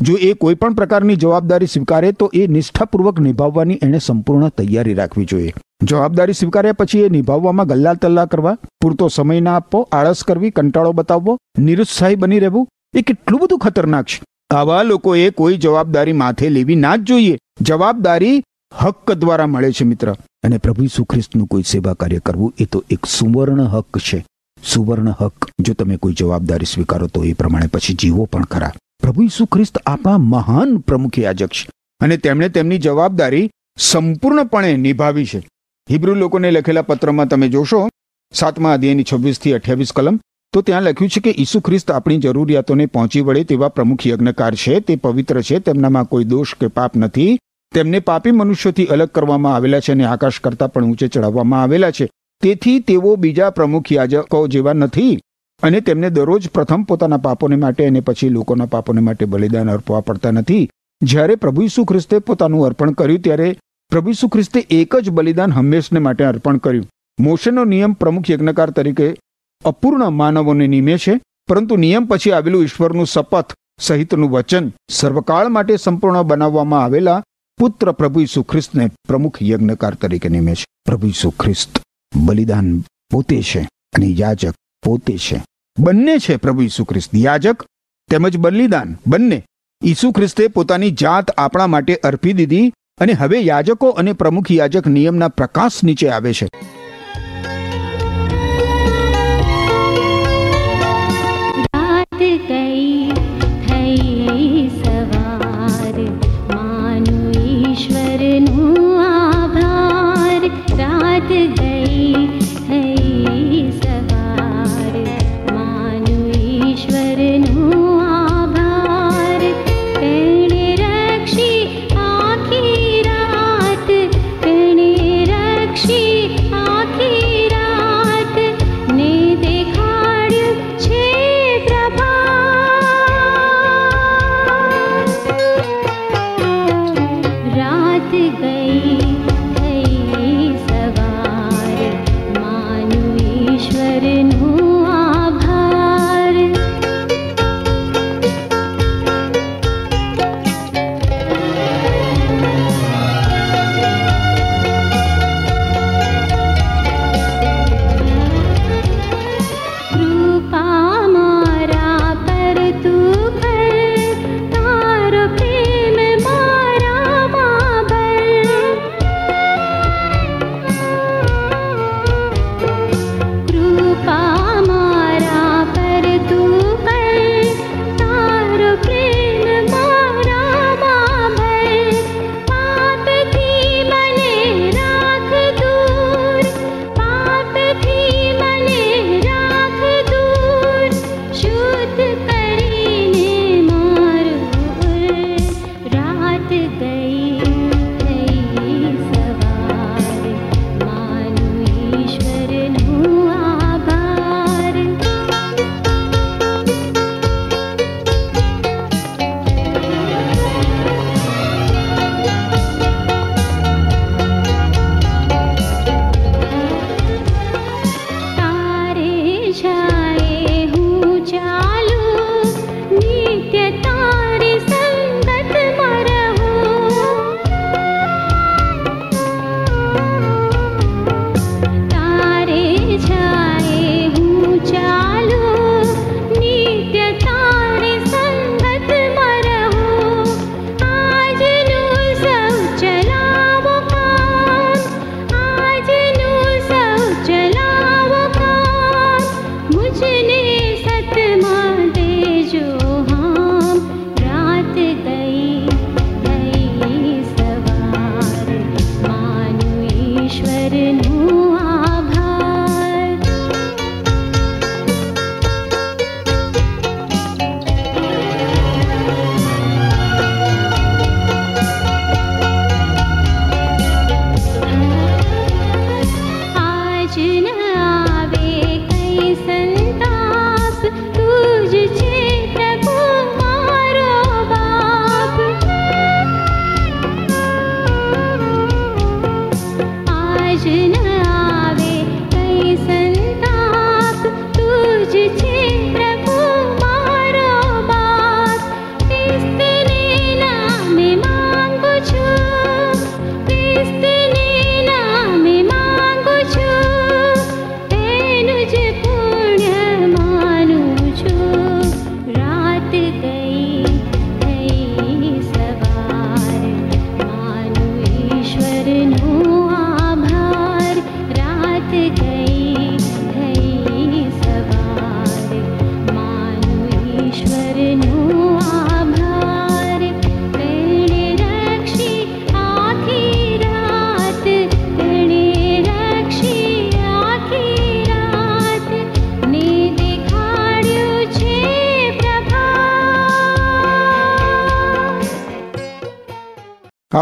જો 0.00 0.14
એ 0.14 0.32
કોઈ 0.32 0.54
પણ 0.54 0.74
પ્રકારની 0.74 1.16
જવાબદારી 1.16 1.66
સ્વીકારે 1.66 2.12
તો 2.12 2.30
એ 2.34 2.46
નિષ્ઠાપૂર્વક 2.46 3.20
નિભાવવાની 3.20 3.78
એણે 3.82 3.98
સંપૂર્ણ 3.98 4.48
તૈયારી 4.48 4.94
રાખવી 4.94 5.24
જોઈએ. 5.24 5.54
જવાબદારી 5.82 6.32
સ્વીકાર્યા 6.32 6.72
પછી 6.72 6.98
એ 6.98 7.08
નિભાવવામાં 7.08 7.66
ગલ્લા 7.66 7.94
તલ્લા 7.94 8.26
કરવા, 8.26 8.58
પૂરતો 8.80 9.08
સમય 9.08 9.40
ના 9.40 9.56
આપવો, 9.56 9.88
આળસ 9.92 10.24
કરવી, 10.24 10.50
કંટાળો 10.50 10.92
બતાવવો, 10.92 11.38
નિરુત્સાહી 11.58 12.14
બની 12.14 12.38
રહેવું, 12.38 12.68
એ 12.94 13.02
કેટલું 13.02 13.40
બધું 13.40 13.58
ખતરનાક 13.58 14.04
છે. 14.04 14.22
આવા 14.50 14.82
લોકોએ 14.82 15.30
કોઈ 15.30 15.56
જવાબદારી 15.56 16.12
માથે 16.12 16.48
લેવી 16.48 16.74
ના 16.74 16.96
જ 16.96 17.00
જોઈએ. 17.00 17.38
જવાબદારી 17.60 18.42
હક 18.74 19.12
દ્વારા 19.12 19.46
મળે 19.46 19.72
છે 19.72 19.84
મિત્ર. 19.84 20.12
અને 20.42 20.58
પ્રભુ 20.58 20.84
ઈસુ 20.84 21.04
ખ્રિસ્તનું 21.04 21.46
કોઈ 21.46 21.62
સેવા 21.62 21.94
કાર્ય 21.94 22.18
કરવું 22.18 22.54
એ 22.58 22.64
તો 22.64 22.84
એક 22.90 23.06
સુવર્ણ 23.06 23.62
હક 23.62 23.98
છે. 23.98 24.26
સુવર્ણ 24.64 25.10
હક 25.10 25.50
જો 25.60 25.74
તમે 25.74 25.96
કોઈ 25.96 26.12
જવાબદારી 26.12 26.64
સ્વીકારો 26.64 27.06
તો 27.06 27.24
એ 27.24 27.32
પ્રમાણે 27.32 27.66
પછી 27.66 27.94
જીવો 27.94 28.24
પણ 28.24 28.44
ખરા. 28.44 28.72
પ્રભુ 29.02 29.22
ઈસુ 29.22 29.46
ખ્રિસ્ત 29.46 29.78
આપણા 29.78 30.18
મહાન 30.18 30.78
પ્રમુખ 30.78 31.18
યાજક 31.18 31.48
છે. 31.48 31.70
અને 32.00 32.16
તેમણે 32.16 32.48
તેમની 32.48 32.78
જવાબદારી 32.78 33.50
સંપૂર્ણપણે 33.78 34.76
નિભાવી 34.76 35.26
છે. 35.26 35.48
હિબ્રુ 35.90 36.14
લોકોને 36.14 36.50
લખેલા 36.50 36.82
પત્રમાં 36.82 37.28
તમે 37.28 37.48
જોશો, 37.48 37.88
સાતમા 38.34 38.72
અધ્યાયની 38.72 39.04
છવ્વીસથી 39.12 39.52
અઠ્યાવીસ 39.52 39.92
કલમ 39.92 40.20
તો 40.52 40.62
ત્યાં 40.62 40.82
લખ્યું 40.82 41.08
છે 41.08 41.20
કે 41.20 41.34
ઈસુ 41.38 41.60
ખ્રિસ્ત 41.60 41.90
આપણી 41.90 42.18
જરૂરિયાતોને 42.18 42.86
પહોંચી 42.86 43.20
વળે 43.20 43.44
તેવા 43.44 43.68
પ્રમુખ 43.68 44.06
યજ્ઞકાર 44.06 44.54
છે, 44.54 44.80
તે 44.80 44.96
પવિત્ર 44.96 45.42
છે, 45.42 45.58
તેમનામાં 45.58 46.04
કોઈ 46.04 46.24
દોષ 46.24 46.54
કે 46.54 46.66
પાપ 46.66 46.96
નથી. 46.96 47.38
તેમને 47.74 47.98
પાપી 48.00 48.30
મનુષ્યોથી 48.30 48.84
અલગ 48.84 49.08
કરવામાં 49.08 49.54
આવેલા 49.54 49.80
છે 49.80 49.92
અને 49.92 50.04
આકાશ 50.04 50.40
કરતાં 50.40 50.72
પણ 50.72 50.84
ઊંચે 50.84 51.08
ચડાવવામાં 51.08 51.62
આવેલા 51.62 51.90
છે. 51.90 52.08
તેથી 52.42 52.80
તેઓ 52.80 53.16
બીજા 53.16 53.50
પ્રમુખ 53.50 53.92
યાજકો 53.92 54.48
જેવા 54.48 54.72
નથી 54.72 55.20
અને 55.62 55.80
તેમને 55.80 56.10
દરરોજ 56.10 56.48
પ્રથમ 56.48 56.82
પોતાના 56.82 57.16
પાપોને 57.16 57.56
માટે 57.56 57.86
અને 57.86 58.00
પછી 58.00 58.28
લોકોના 58.28 58.66
પાપોને 58.66 59.00
માટે 59.00 59.24
બલિદાન 59.24 59.70
અર્પવા 59.70 60.00
પડતા 60.00 60.30
નથી. 60.30 60.70
જ્યારે 61.02 61.34
પ્રભુ 61.34 61.62
ઈસુ 61.62 61.84
ખ્રિસ્તે 61.84 62.18
પોતાનું 62.18 62.66
અર્પણ 62.66 62.90
કર્યું, 62.90 63.20
ત્યારે 63.20 63.58
પ્રભુ 63.88 64.10
ઈસુ 64.10 64.28
ખ્રિસ્તે 64.28 64.66
એક 64.70 64.96
જ 64.96 65.10
બલિદાન 65.10 65.52
હંમેશને 65.52 65.98
માટે 65.98 66.24
અર્પણ 66.24 66.56
કર્યું. 66.56 66.86
મોશેનો 67.20 67.64
નિયમ 67.64 67.92
પ્રમુખ 67.92 68.30
યજ્ઞકાર 68.30 68.70
તરીકે 68.70 69.16
અપૂર્ણ 69.64 70.10
માનવોને 70.10 70.66
નિમે 70.66 70.98
છે, 70.98 71.20
પરંતુ 71.48 71.76
નિયમ 71.76 72.06
પછી 72.06 72.32
આવેલું 72.32 72.62
ઈશ્વરનું 72.62 73.06
શપથ 73.06 73.52
સહિતનું 73.80 74.30
વચન 74.30 74.72
સર્વકાળ 74.90 75.48
માટે 75.48 75.76
સંપૂર્ણ 75.76 76.22
બનાવવામાં 76.22 76.84
આવેલા 76.84 77.22
પુત્ર 77.58 77.92
પ્રભુ 77.92 78.20
ઈસુ 78.20 78.42
ખ્રિસ્તને 78.42 78.86
પ્રમુખ 79.08 79.42
યજ્ઞકાર 79.42 79.94
તરીકે 79.94 80.28
નિમે 80.28 80.54
છે. 80.54 80.64
પ્રભુ 80.84 81.06
ઈસુ 81.06 81.30
ખ્રિસ્ત 81.30 81.80
બલિદાન 82.16 82.80
પોતે 83.10 83.42
છે 83.42 83.60
અને 83.96 84.06
યાજક 84.06 84.54
પોતે 84.82 85.18
છે. 85.18 85.44
બંને 85.78 86.18
છે 86.18 86.36
પ્રભુ 86.36 86.62
ઈસુ 86.62 86.84
ખ્રિસ્ત. 86.84 87.10
યાજક 87.14 87.62
તેમજ 88.10 88.36
બલિદાન 88.36 88.96
બંને. 89.06 89.44
ઈસુ 89.84 90.12
ખ્રિસ્તે 90.12 90.48
પોતાની 90.48 90.90
જાત 90.90 91.30
આપણા 91.30 91.66
માટે 91.66 91.94
અર્પી 91.94 92.32
દીધી 92.32 92.72
અને 93.00 93.12
હવે 93.12 93.38
યાજકો 93.40 93.88
અને 93.88 94.12
પ્રમુખ 94.12 94.50
યાજક 94.50 94.86
નિયમના 94.86 95.28
પ્રકાશ 95.28 95.84
નીચે 95.84 96.08
આવે 96.08 96.32
છે. 96.32 96.48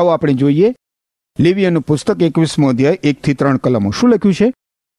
આવો 0.06 0.14
આપણે 0.14 0.34
જોઈએ. 0.34 0.74
લેવીયનું 1.38 1.82
પુસ્તક 1.82 2.22
એકવીસમો 2.22 2.68
અધ્યાય, 2.68 2.98
એકથી 3.04 3.34
ત્રણ 3.34 3.56
કલમો. 3.56 3.90
શું 3.90 4.10
લખ્યું 4.10 4.34
છે? 4.34 4.48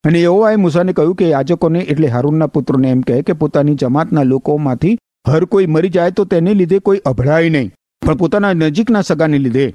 અને 0.03 0.19
યહોવાએ 0.21 0.55
મૂસાને 0.55 0.93
કહ્યું 0.93 1.15
કે 1.15 1.29
યાજકોને 1.29 1.79
એટલે 1.81 2.07
હારૂનના 2.07 2.47
પુત્રોને 2.47 2.91
એમ 2.91 3.01
કહે 3.01 3.21
કે 3.21 3.33
પોતાની 3.33 3.75
જમાતના 3.75 4.23
લોકોમાંથી 4.23 4.97
હર 5.29 5.45
કોઈ 5.45 5.65
મરી 5.67 5.89
જાય 5.89 6.11
તો 6.11 6.25
તેને 6.25 6.53
લીધે 6.53 6.79
કોઈ 6.79 7.01
અભડાય 7.05 7.49
નહીં. 7.49 7.71
પણ 8.01 8.15
પોતાના 8.15 8.53
નજીકના 8.53 9.01
સગાને 9.01 9.37
લીધે, 9.37 9.65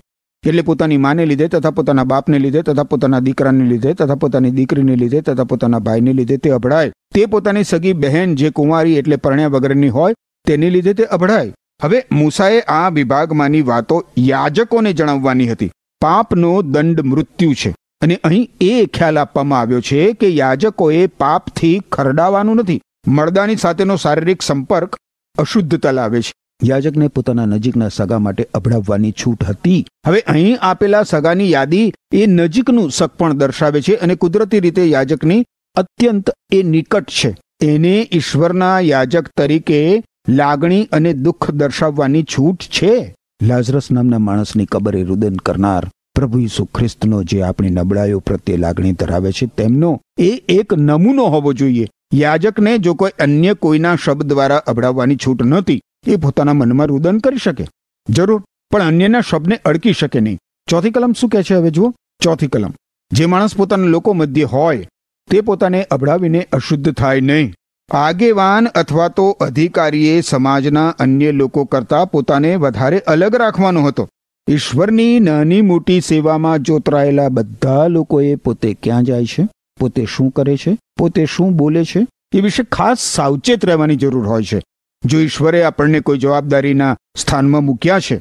એટલે 0.44 0.62
પોતાની 0.62 0.96
માને 0.96 1.26
લીધે 1.26 1.48
તથા 1.48 1.70
પોતાના 1.70 2.04
બાપને 2.04 2.38
લીધે 2.38 2.62
તથા 2.62 2.84
પોતાના 2.84 3.20
દીકરાને 3.20 3.64
લીધે 3.64 3.94
તથા 3.94 4.14
પોતાની 4.14 4.50
દીકરીને 4.50 4.96
લીધે 4.96 5.20
તથા 5.20 5.44
પોતાના 5.44 5.78
ભાઈને 5.78 6.12
લીધે 6.12 6.36
તે 6.36 6.50
અભડાય. 6.50 6.92
તે 7.14 7.26
પોતાની 7.26 7.64
સગી 7.64 7.92
બહેન 7.92 8.34
જે 8.34 8.50
કુંવારી 8.50 8.96
એટલે 8.96 9.16
પરણ્યા 9.16 9.48
વગરની 9.48 9.88
હોય, 9.88 10.14
તેને 10.46 10.70
લીધે 10.70 10.94
તે 10.94 11.04
અભડાય. 11.04 11.52
હવે 11.84 12.04
મૂસાએ 12.12 12.60
આ 12.60 12.88
વિભાગમાંની 12.88 13.62
વાતો 13.62 14.04
યાજકોને 14.18 14.92
જણાવવાની 14.92 15.48
હતી. 15.48 15.70
પાપનો 16.00 16.62
દંડ 16.62 17.00
મૃત્યુ 17.00 17.52
છે. 17.52 17.74
અને 18.00 18.20
અહીં 18.24 18.50
એ 18.60 18.86
ખ્યાલ 18.86 19.18
આપવામાં 19.18 19.60
આવ્યો 19.60 19.80
છે 19.80 20.12
કે 20.12 20.28
યાજકોએ 20.28 21.06
પાપથી 21.06 21.82
ખરડાવાનું 21.92 22.56
નથી. 22.56 22.80
મળદાની 23.08 23.56
સાથેનો 23.56 23.96
શારીરિક 23.96 24.42
સંપર્ક 24.42 24.96
અશુદ્ધતા 25.38 25.90
લાવે 25.90 26.22
છે. 26.22 26.32
યાજકને 26.64 27.08
પોતાના 27.08 27.46
નજીકના 27.46 27.88
સગા 27.88 28.18
માટે 28.18 28.48
અભડાવવાની 28.54 29.12
છૂટ 29.12 29.44
હતી. 29.44 29.86
હવે 30.06 30.20
અહીં 30.20 30.58
આપેલા 30.60 31.02
સગાની 31.02 31.50
યાદી 31.50 31.92
એ 32.12 32.26
નજીકનું 32.26 32.90
સગ 32.90 33.06
પણ 33.06 33.32
દર્શાવે 33.32 33.80
છે 33.80 33.94
અને 33.94 34.14
કુદરતી 34.14 34.60
રીતે 34.60 34.86
યાજકની 34.86 35.44
અત્યંત 35.74 36.30
એ 36.52 36.62
નિકટ 36.62 37.10
છે. 37.10 37.36
એને 37.62 38.08
ઈશ્વરના 38.12 38.80
યાજક 38.80 39.28
તરીકે 39.28 40.02
લાગણી 40.28 40.88
અને 40.92 41.12
દુઃખ 41.12 41.50
દર્શાવવાની 41.50 42.22
છૂટ 42.22 42.62
છે? 42.62 43.14
લાઝરસ 43.42 43.90
નામના 43.90 44.18
માણસની 44.18 44.66
કબરે 44.66 45.02
રુદન 45.02 45.36
કરનાર 45.36 45.90
પ્રભુ 46.14 46.38
ઈસુ 46.38 46.64
ખ્રિસ્તનો 46.64 47.22
જે 47.22 47.42
આપણી 47.42 47.70
નબળાઈઓ 47.70 48.18
પ્રત્યે 48.18 48.56
લાગણી 48.56 48.92
ધરાવે 48.92 49.32
છે, 49.32 49.46
તેમનો 49.46 50.00
એ 50.18 50.30
એક 50.48 50.74
નમૂનો 50.74 51.24
હોવો 51.24 51.52
જોઈએ. 51.52 51.88
યાજકને 52.14 52.78
જો 52.78 52.94
કોઈ 52.94 53.10
અન્ય 53.18 53.54
કોઈના 53.54 53.96
શબ્દ 53.96 54.22
દ્વારા 54.22 54.56
અભડાવવાની 54.56 55.16
છૂટ 55.16 55.42
નહોતી, 55.42 55.80
એ 56.06 56.16
પોતાના 56.16 56.52
મનમાં 56.52 56.86
રુદન 56.86 57.18
કરી 57.18 57.36
શકે. 57.36 57.66
જરૂર, 58.08 58.42
પણ 58.70 58.82
અન્યના 58.82 59.20
શબ્દને 59.20 59.60
અડકી 59.64 59.92
શકે 59.92 60.20
નહીં. 60.20 60.38
ચોથી 60.68 60.90
કલમ 60.90 61.12
શું 61.12 61.30
કહે 61.30 61.42
છે 61.42 61.54
હવે 61.54 61.70
જુઓ. 61.70 61.94
ચોથી 62.20 62.46
કલમ. 62.46 62.74
જે 63.12 63.26
માણસ 63.26 63.56
પોતાના 63.56 63.84
લોકો 63.84 64.12
મધ્ય 64.12 64.44
હોય, 64.44 64.88
તે 65.30 65.40
પોતાને 65.40 65.82
અભડાવીને 65.82 66.48
અશુદ્ધ 66.52 66.92
થાય 66.92 67.20
નહીં. 67.20 67.54
આગેવાન 67.92 68.66
અથવા 68.66 69.08
તો 69.08 69.30
અધિકારીએ 69.30 70.20
સમાજના 70.20 70.88
અન્ય 70.88 71.32
લોકો 71.32 71.64
કરતા 71.64 72.04
પોતાને 72.04 72.56
વધારે 72.56 72.98
અલગ 72.98 73.34
રાખવાનો 73.34 73.82
હતો. 73.82 74.08
ઈશ્વરની 74.48 75.20
નાની 75.20 75.60
મોટી 75.60 76.00
સેવામાં 76.00 76.58
જોતરાયેલા 76.58 77.28
બધા 77.28 77.86
લોકોએ 77.86 78.34
પોતે 78.34 78.74
ક્યાં 78.82 79.04
જાય 79.04 79.24
છે? 79.24 79.48
પોતે 79.80 80.04
શું 80.04 80.30
કરે 80.30 80.56
છે? 80.56 80.78
પોતે 80.98 81.26
શું 81.26 81.52
બોલે 81.52 81.84
છે? 81.84 82.06
એ 82.34 82.40
વિશે 82.40 82.62
ખાસ 82.62 82.98
સાવચેત 82.98 83.66
રહેવાની 83.66 83.96
જરૂર 83.96 84.28
હોય 84.28 84.42
છે. 84.42 84.62
જો 85.04 85.20
ઈશ્વરે 85.20 85.64
આપણને 85.64 86.00
કોઈ 86.00 86.18
જવાબદારીના 86.18 86.96
સ્થાનમાં 87.16 87.64
મૂક્યા 87.64 88.00
છે, 88.00 88.18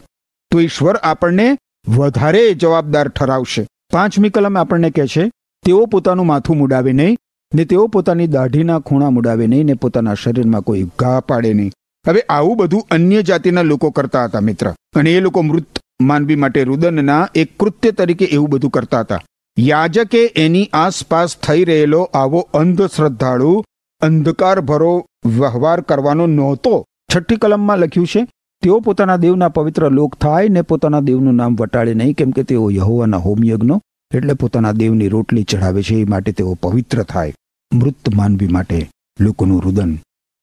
તો 0.52 0.60
ઈશ્વર 0.60 0.96
આપણને 0.96 1.58
વધારે 1.88 2.54
જવાબદાર 2.54 3.08
ઠરાવશે. 3.08 3.68
પાંચમી 3.94 4.30
કલમ 4.30 4.58
આપણને 4.58 4.90
કહે 4.90 5.08
છે, 5.08 5.32
તેઓ 5.66 5.86
પોતાનું 5.86 6.26
માથું 6.26 6.58
મુડાવે 6.58 6.94
નહીં 6.94 7.18
ને 7.56 7.66
તેઓ 7.66 7.88
પોતાની 7.88 8.28
દાઢીના 8.28 8.80
ખૂણા 8.80 9.10
મુડાવે 9.10 9.48
નહીં 9.48 9.66
ને 9.66 9.74
પોતાના 9.74 10.14
શરીરમાં 10.14 10.62
કોઈ 10.62 10.84
ઘા 11.00 11.20
પાડે 11.20 11.54
નહીં. 11.54 11.72
હવે 12.08 12.22
આવું 12.30 12.58
બધું 12.58 12.86
અન્ય 12.92 13.22
જાતિના 13.22 13.62
લોકો 13.62 13.90
કરતા 13.90 14.26
હતા, 14.26 14.40
મિત્ર. 14.40 14.74
અને 14.96 15.14
એ 15.14 15.20
લોકો 15.20 15.42
મૃત 15.42 15.80
માનવી 16.02 16.36
માટે 16.36 16.64
રુદનના 16.64 17.28
એક 17.36 17.60
કૃત્ય 17.60 17.92
તરીકે 17.92 18.26
એવું 18.26 18.50
બધું 18.50 18.72
કરતા 18.72 19.00
હતા. 19.00 19.20
યાજકે 19.60 20.26
એની 20.36 20.70
આસપાસ 20.74 21.38
થઈ 21.38 21.64
રહેલો 21.64 22.02
આવો 22.14 22.48
અંધશ્રદ્ધાળુ 22.54 23.64
અંધકાર 24.02 24.62
ભરો 24.62 25.06
વ્યવહાર 25.26 25.82
કરવાનો 25.82 26.28
નહોતો. 26.28 26.86
છઠ્ઠી 27.16 27.36
કલમમાં 27.36 27.78
લખ્યું 27.78 28.08
છે, 28.08 28.28
તેઓ 28.64 28.80
પોતાના 28.80 29.16
દેવના 29.16 29.50
પવિત્ર 29.50 29.90
લોક 29.90 30.16
થાય 30.16 30.50
ને 30.50 30.62
પોતાના 30.62 31.00
દેવનું 31.00 31.36
નામ 31.36 31.56
વટાળે 31.56 31.94
નહીં, 31.94 32.14
કેમ 32.14 32.32
કે 32.32 32.44
તેઓ 32.44 32.70
યહોવાના 32.70 33.18
હોમયજ્ઞો 33.18 33.82
એટલે 34.16 34.34
પોતાના 34.34 34.72
દેવની 34.72 35.08
રોટલી 35.08 35.44
ચઢાવે 35.44 35.84
છે, 35.84 35.96
એ 35.96 36.04
માટે 36.04 36.32
તેઓ 36.32 36.54
પવિત્ર 36.54 37.04
થાય. 37.04 37.34
મૃત 37.74 38.16
માનવી 38.16 38.48
માટે 38.48 38.90
લોકોનું 39.20 39.64
રુદન 39.64 39.98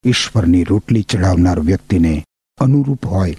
ઈશ્વરની 0.04 0.62
રોટલી 0.62 1.02
ચઢાવનાર 1.02 1.60
વ્યક્તિને 1.60 2.24
અનુરૂપ 2.58 3.06
હોય. 3.06 3.36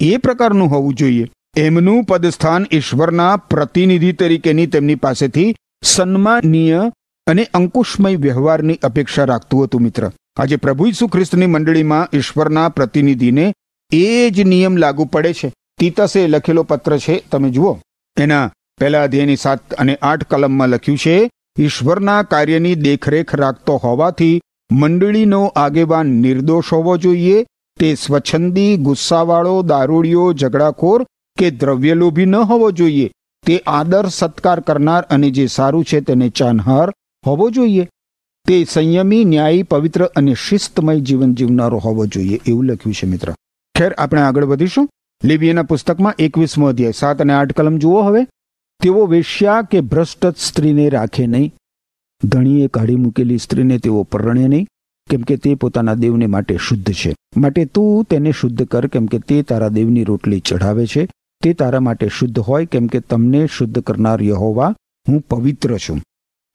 એ 0.00 0.16
પ્રકારનું 0.16 0.70
હોવું 0.70 0.94
જોઈએ. 0.94 1.26
એમનું 1.56 2.04
પદસ્થાન 2.04 2.66
ઈશ્વરના 2.72 3.36
પ્રતિનિધિ 3.36 4.12
તરીકેની 4.12 4.66
તેમની 4.66 4.94
પાસેથી 4.94 5.54
સન્માનીય 5.82 6.92
અને 7.26 7.44
અંકુશમય 7.44 8.16
વ્યવહારની 8.16 8.74
અપેક્ષા 8.74 9.24
રાખતું 9.24 9.64
હતું 9.64 9.82
મિત્ર. 9.82 10.10
આજે 10.36 10.56
પ્રભુ 10.56 10.86
ઈસુ 10.86 11.06
ખ્રિસ્તની 11.06 11.46
મંડળીમાં 11.46 12.16
ઈશ્વરના 12.16 12.68
પ્રતિનિધિને 12.68 13.54
એ 13.92 14.30
જ 14.30 14.40
નિયમ 14.40 14.76
લાગુ 14.76 15.04
પડે 15.04 15.32
છે. 15.32 15.52
તીતસે 15.78 16.26
લખેલો 16.26 16.62
પત્ર 16.62 16.98
છે, 16.98 17.24
તમે 17.30 17.50
જુઓ. 17.50 17.78
એના 18.16 18.52
પહેલા 18.78 19.02
અધ્યાયની 19.02 19.36
સાત 19.36 19.74
અને 19.74 19.98
આઠ 20.02 20.24
કલમમાં 20.24 20.68
લખ્યું 20.68 20.98
છે 20.98 21.30
ઈશ્વરના 21.58 22.22
કાર્યની 22.22 22.74
દેખરેખ 22.74 23.34
રાખતો 23.34 23.76
હોવાથી 23.76 24.40
મંડળીનો 24.72 25.46
આગેવાન 25.46 26.06
નિર્દોષ 26.06 26.72
હોવો 26.72 26.96
જોઈએ. 26.96 27.46
તે 27.80 27.94
સ્વચ્છંદી, 27.94 28.76
ગુસ્સાવાળો, 28.76 29.62
દારૂડિયો, 29.62 30.32
ઝઘડાખોર 30.32 31.06
કે 31.38 31.50
દ્રવ્યલોભી 31.50 32.24
ન 32.24 32.36
હોવો 32.36 32.70
જોઈએ. 32.70 33.10
તે 33.46 33.62
આદર, 33.66 34.08
સત્કાર 34.08 34.60
કરનાર 34.60 35.02
અને 35.02 35.30
જે 35.30 35.46
સારું 35.46 35.84
છે 35.84 36.00
તેને 36.00 36.28
ચાનહાર 36.28 36.92
હોવો 37.26 37.50
જોઈએ. 37.50 37.88
તે 38.48 38.64
સંયમી, 38.64 39.24
ન્યાયી, 39.24 39.62
પવિત્ર 39.62 40.04
અને 40.04 40.34
શિસ્તમય 40.48 41.00
જીવન 41.00 41.34
જીવનારો 41.34 41.78
હોવો 41.78 42.06
જોઈએ 42.06 42.40
એવું 42.46 42.64
લખ્યું 42.64 42.94
છે 42.94 43.06
મિત્ર. 43.06 43.34
ખેર, 43.78 43.92
આપણે 43.92 44.20
આગળ 44.20 44.44
વધીશું. 44.44 44.88
લિબિયાના 45.24 45.62
પુસ્તકમાં 45.62 46.14
એકવીસમો 46.18 46.66
અધ્યાય, 46.66 46.92
સાત 46.92 47.20
અને 47.20 47.32
આઠ 47.32 47.52
કલમ 47.52 47.78
જુઓ 47.78 48.02
હવે. 48.02 48.26
તેઓ 48.82 49.06
વેશ્યા 49.06 49.62
કે 49.62 49.80
ભ્રષ્ટ 49.80 50.26
સ્ત્રીને 50.26 50.88
રાખે 50.88 51.26
નહીં. 51.26 51.54
ધણીએ 52.24 52.68
કાઢી 52.68 52.96
મૂકેલી 52.96 53.38
સ્ત્રીને 53.38 53.78
તેઓ 53.78 54.02
પરણે 54.02 54.48
નહીં, 54.48 54.66
કેમ 55.10 55.20
કે 55.20 55.36
તે 55.36 55.54
પોતાના 55.54 55.94
દેવને 55.94 56.26
માટે 56.26 56.58
શુદ્ધ 56.68 56.92
છે. 56.92 57.14
માટે 57.36 57.64
તું 57.64 58.04
તેને 58.04 58.32
શુદ્ધ 58.32 58.62
કર, 58.62 58.86
કેમ 58.86 59.06
કે 59.06 59.18
તે 59.18 59.42
તારા 59.42 59.68
દેવની 59.68 60.04
રોટલી 60.04 60.40
ચઢાવે 60.40 60.86
છે. 60.86 61.08
તે 61.42 61.52
તારા 61.52 61.80
માટે 61.80 62.08
શુદ્ધ 62.08 62.38
હોય, 62.38 62.66
કેમ 62.66 62.86
કે 62.86 63.00
તમને 63.00 63.46
શુદ્ધ 63.46 63.78
કરનાર 63.78 64.22
યહોવા, 64.22 64.74
હું 65.08 65.20
પવિત્ર 65.20 65.78
છું. 65.78 66.02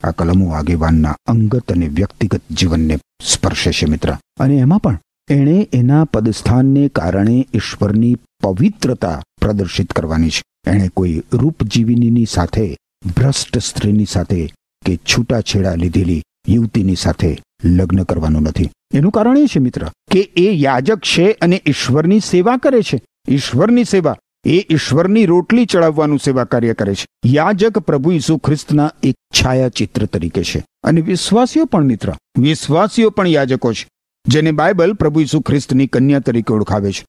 આ 0.04 0.12
કલમો 0.12 0.50
આગેવાનના 0.50 1.16
અંગત 1.28 1.72
અને 1.72 1.88
વ્યક્તિગત 1.88 2.42
જીવનને 2.52 2.98
સ્પર્શે 3.22 3.72
છે, 3.72 3.86
મિત્ર. 3.86 4.18
અને 4.40 4.56
એમાં 4.56 4.80
પણ 4.80 5.00
એણે 5.30 5.70
એના 5.74 6.06
પદસ્થાનને 6.06 6.88
કારણે 6.88 7.48
ઈશ્વરની 7.54 8.18
પવિત્રતા 8.42 9.22
પ્રદર્શિત 9.42 9.94
કરવાની 9.94 10.30
છે. 10.30 10.42
એણે 10.68 10.88
કોઈ 10.88 11.24
રૂપજીવિનીની 11.34 12.26
સાથે, 12.26 12.78
ભ્રષ્ટ 13.18 13.58
સ્ત્રીની 13.58 14.06
સાથે 14.06 14.54
કે 14.86 14.96
છૂટાછેડા 14.96 15.76
લીધેલી 15.76 16.22
યુવતીની 16.48 16.96
સાથે 16.96 17.38
લગ્ન 17.66 18.04
કરવાનું 18.04 18.42
નથી. 18.42 18.70
એનું 18.94 19.12
કારણ 19.12 19.38
એ 19.38 19.46
છે 19.46 19.60
મિત્ર 19.60 19.92
કે 20.12 20.20
એ 20.20 20.52
યાજક 20.52 21.00
છે 21.00 21.32
અને 21.32 21.62
ઈશ્વરની 21.66 22.20
સેવા 22.20 22.58
કરે 22.58 22.82
છે. 22.82 23.02
ઈશ્વરની 23.28 23.84
સેવા, 23.84 24.18
એ 24.46 24.66
ઈશ્વરની 24.70 25.26
રોટલી 25.26 25.66
ચડાવવાનું 25.66 26.20
સેવા 26.20 26.44
કાર્ય 26.44 26.74
કરે 26.74 26.96
છે. 26.96 27.06
યાજક 27.26 27.80
પ્રભુ 27.80 28.12
ઈસુ 28.12 28.38
ખ્રિસ્તના 28.38 28.92
એક 29.04 29.16
છાયાચિત્ર 29.16 30.06
તરીકે 30.06 30.44
છે. 30.44 30.66
અને 30.84 31.02
વિશ્વાસીઓ 31.02 31.66
પણ 31.66 31.84
મિત્ર, 31.84 32.14
વિશ્વાસીઓ 32.40 33.10
પણ 33.10 33.28
યાજકો 33.28 33.74
છે, 33.74 33.88
જેને 34.28 34.52
બાઇબલ 34.52 34.94
પ્રભુ 34.94 35.20
ઈસુ 35.20 35.42
ખ્રિસ્તની 35.42 35.88
કન્યા 35.88 36.20
તરીકે 36.20 36.54
ઓળખાવે 36.54 36.92
છે. 36.92 37.06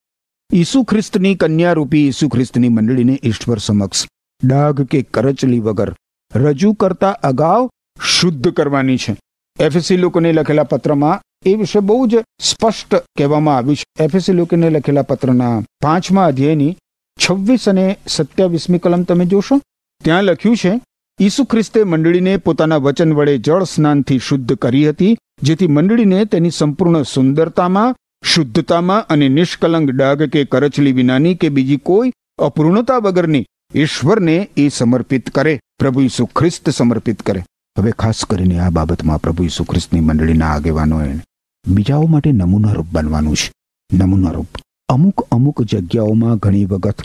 ઈસુ 0.52 0.82
ખ્રિસ્તની 0.82 1.34
કન્યા 1.34 1.72
રૂપી 1.72 2.06
ઈસુ 2.06 2.28
ખ્રિસ્તની 2.28 2.68
મંડળીને 2.68 3.20
ઈશ્વર 3.22 3.58
સમક્ષ 3.58 4.06
ડાઘ 4.46 4.82
કે 4.82 5.02
કરચલી 5.02 5.60
વગર 5.60 5.94
રજૂ 6.34 6.72
કરતા 6.72 7.10
અગાઉ 7.10 7.68
શુદ્ધ 8.02 8.48
કરવાની 8.48 8.96
છે. 8.96 9.16
એફએસી 9.60 9.96
લોકોને 9.96 10.32
લખેલા 10.32 10.62
પત્રમાં 10.62 11.22
એ 11.46 11.54
વિશે 11.54 11.80
બહુ 11.80 12.06
જ 12.06 12.22
સ્પષ્ટ 12.40 12.94
કહેવામાં 12.94 13.56
આવ્યું 13.56 13.76
છે. 13.76 14.04
એફએસી 14.04 14.32
લોકોને 14.32 14.70
લખેલા 14.70 15.02
પત્રના 15.02 15.62
પાંચમા 15.80 16.26
અધ્યાયની 16.26 16.76
છવ્વીસ 17.18 17.68
અને 17.68 17.86
સત્યાવીસમી 18.06 18.78
કલમ 18.78 19.02
તમે 19.02 19.26
જોશો, 19.26 19.60
ત્યાં 20.04 20.24
લખ્યું 20.24 20.56
છે, 20.56 20.80
ઈસુ 21.20 21.44
ખ્રિસ્તે 21.44 21.84
મંડળીને 21.84 22.36
પોતાના 22.36 22.76
વચન 22.76 23.12
વડે 23.12 23.38
જળ 23.38 23.64
સ્નાનથી 23.64 24.18
શુદ્ધ 24.18 24.54
કરી 24.54 24.88
હતી, 24.88 25.16
જેથી 25.42 25.66
મંડળીને 25.66 26.24
તેની 26.24 26.50
સંપૂર્ણ 26.50 27.02
સુંદરતામાં 27.02 27.94
શુદ્ધતામાં 28.24 29.06
અને 29.06 29.28
નિષ્કલંક 29.28 29.90
ડાઘ 29.90 30.22
કે 30.22 30.44
કરચલી 30.44 30.92
વિનાની 30.92 31.34
કે 31.34 31.48
બીજી 31.48 31.76
કોઈ 31.76 32.12
અપૂર્ણતા 32.38 32.98
વગરની 32.98 33.46
ઈશ્વરને 33.74 34.36
એ 34.56 34.68
સમર્પિત 34.68 35.30
કરે, 35.30 35.60
પ્રભુ 35.78 36.00
ઈસુ 36.00 36.26
ખ્રિસ્ત 36.26 36.70
સમર્પિત 36.70 37.22
કરે. 37.22 37.44
હવે 37.78 37.90
ખાસ 37.90 38.24
કરીને 38.24 38.58
આ 38.58 38.70
બાબતમાં 38.70 39.22
પ્રભુ 39.22 39.44
ઈસુ 39.44 39.64
ખ્રિસ્તની 39.64 40.00
મંડળીના 40.00 40.52
આગેવાનોએ 40.52 41.14
બીજાઓ 41.68 42.06
માટે 42.06 42.32
નમૂનારૂપ 42.32 42.86
બનવાનું 42.92 43.36
છે. 43.36 43.52
નમૂનારૂપ 43.92 44.46
અમુક 44.88 45.26
અમુક 45.30 45.62
જગ્યાઓમાં 45.62 46.36
ઘણી 46.36 46.64
વખત 46.64 47.02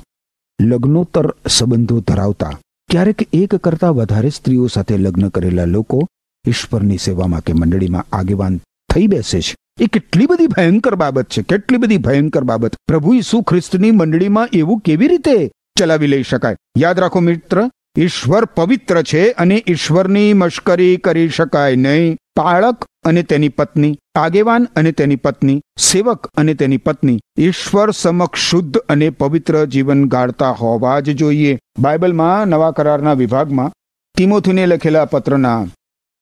લગ્નોત્તર 0.62 1.36
સંબંધો 1.48 2.00
ધરાવતા, 2.00 2.60
ક્યારેક 2.90 3.28
એક 3.34 3.56
કરતા 3.56 3.90
વધારે 3.90 4.30
સ્ત્રીઓ 4.30 4.68
સાથે 4.68 4.98
લગ્ન 4.98 5.28
કરેલા 5.30 5.66
લોકો 5.66 6.08
ઈશ્વરની 6.48 6.98
સેવામાં 6.98 7.44
કે 7.44 7.54
મંડળીમાં 7.54 8.06
આગેવાન 8.12 8.60
થઈ 8.94 9.08
બેસે 9.08 9.42
છે. 9.42 9.56
એ 9.80 9.86
કેટલી 9.86 10.26
બધી 10.26 10.48
ભયંકર 10.48 10.96
બાબત 10.96 11.30
છે, 11.30 11.42
કેટલી 11.42 11.78
બધી 11.78 11.98
ભયંકર 11.98 12.44
બાબત. 12.44 12.76
પ્રભુ 12.88 13.14
ઈસુ 13.14 13.42
ખ્રિસ્તની 13.42 13.92
મંડળીમાં 13.92 14.48
એવું 14.54 14.80
કેવી 14.80 15.08
રીતે 15.08 15.52
ચલાવી 15.80 16.08
લઈ 16.08 16.24
શકાય? 16.24 16.56
યાદ 16.78 17.00
રાખો 17.00 17.20
મિત્ર, 17.20 17.70
ઈશ્વર 17.98 18.46
પવિત્ર 18.46 19.02
છે 19.02 19.32
અને 19.32 19.64
ઈશ્વરની 19.68 20.34
મશ્કરી 20.34 20.98
કરી 20.98 21.30
શકાય 21.30 21.76
નહીં. 21.76 22.18
પાળક 22.36 22.86
અને 23.06 23.24
તેની 23.24 23.50
પત્ની, 23.50 23.98
આગેવાન 24.16 24.68
અને 24.76 24.92
તેની 24.92 25.16
પત્ની, 25.16 25.62
સેવક 25.80 26.28
અને 26.38 26.54
તેની 26.54 26.78
પત્ની. 26.78 27.20
ઈશ્વર 27.38 27.92
સમક્ષ 27.92 28.40
શુદ્ધ 28.40 28.78
અને 28.78 29.10
પવિત્ર 29.10 29.66
જીવન 29.66 30.08
ગાળતા 30.08 30.52
હોવા 30.52 31.00
જ 31.00 31.18
જોઈએ. 31.18 31.60
બાઇબલમાં 31.80 32.48
નવા 32.48 32.72
કરારના 32.72 33.14
વિભાગમાં 33.14 33.72
તિમોથીને 34.18 34.66
લખેલા 34.66 35.06
પત્રના 35.06 35.68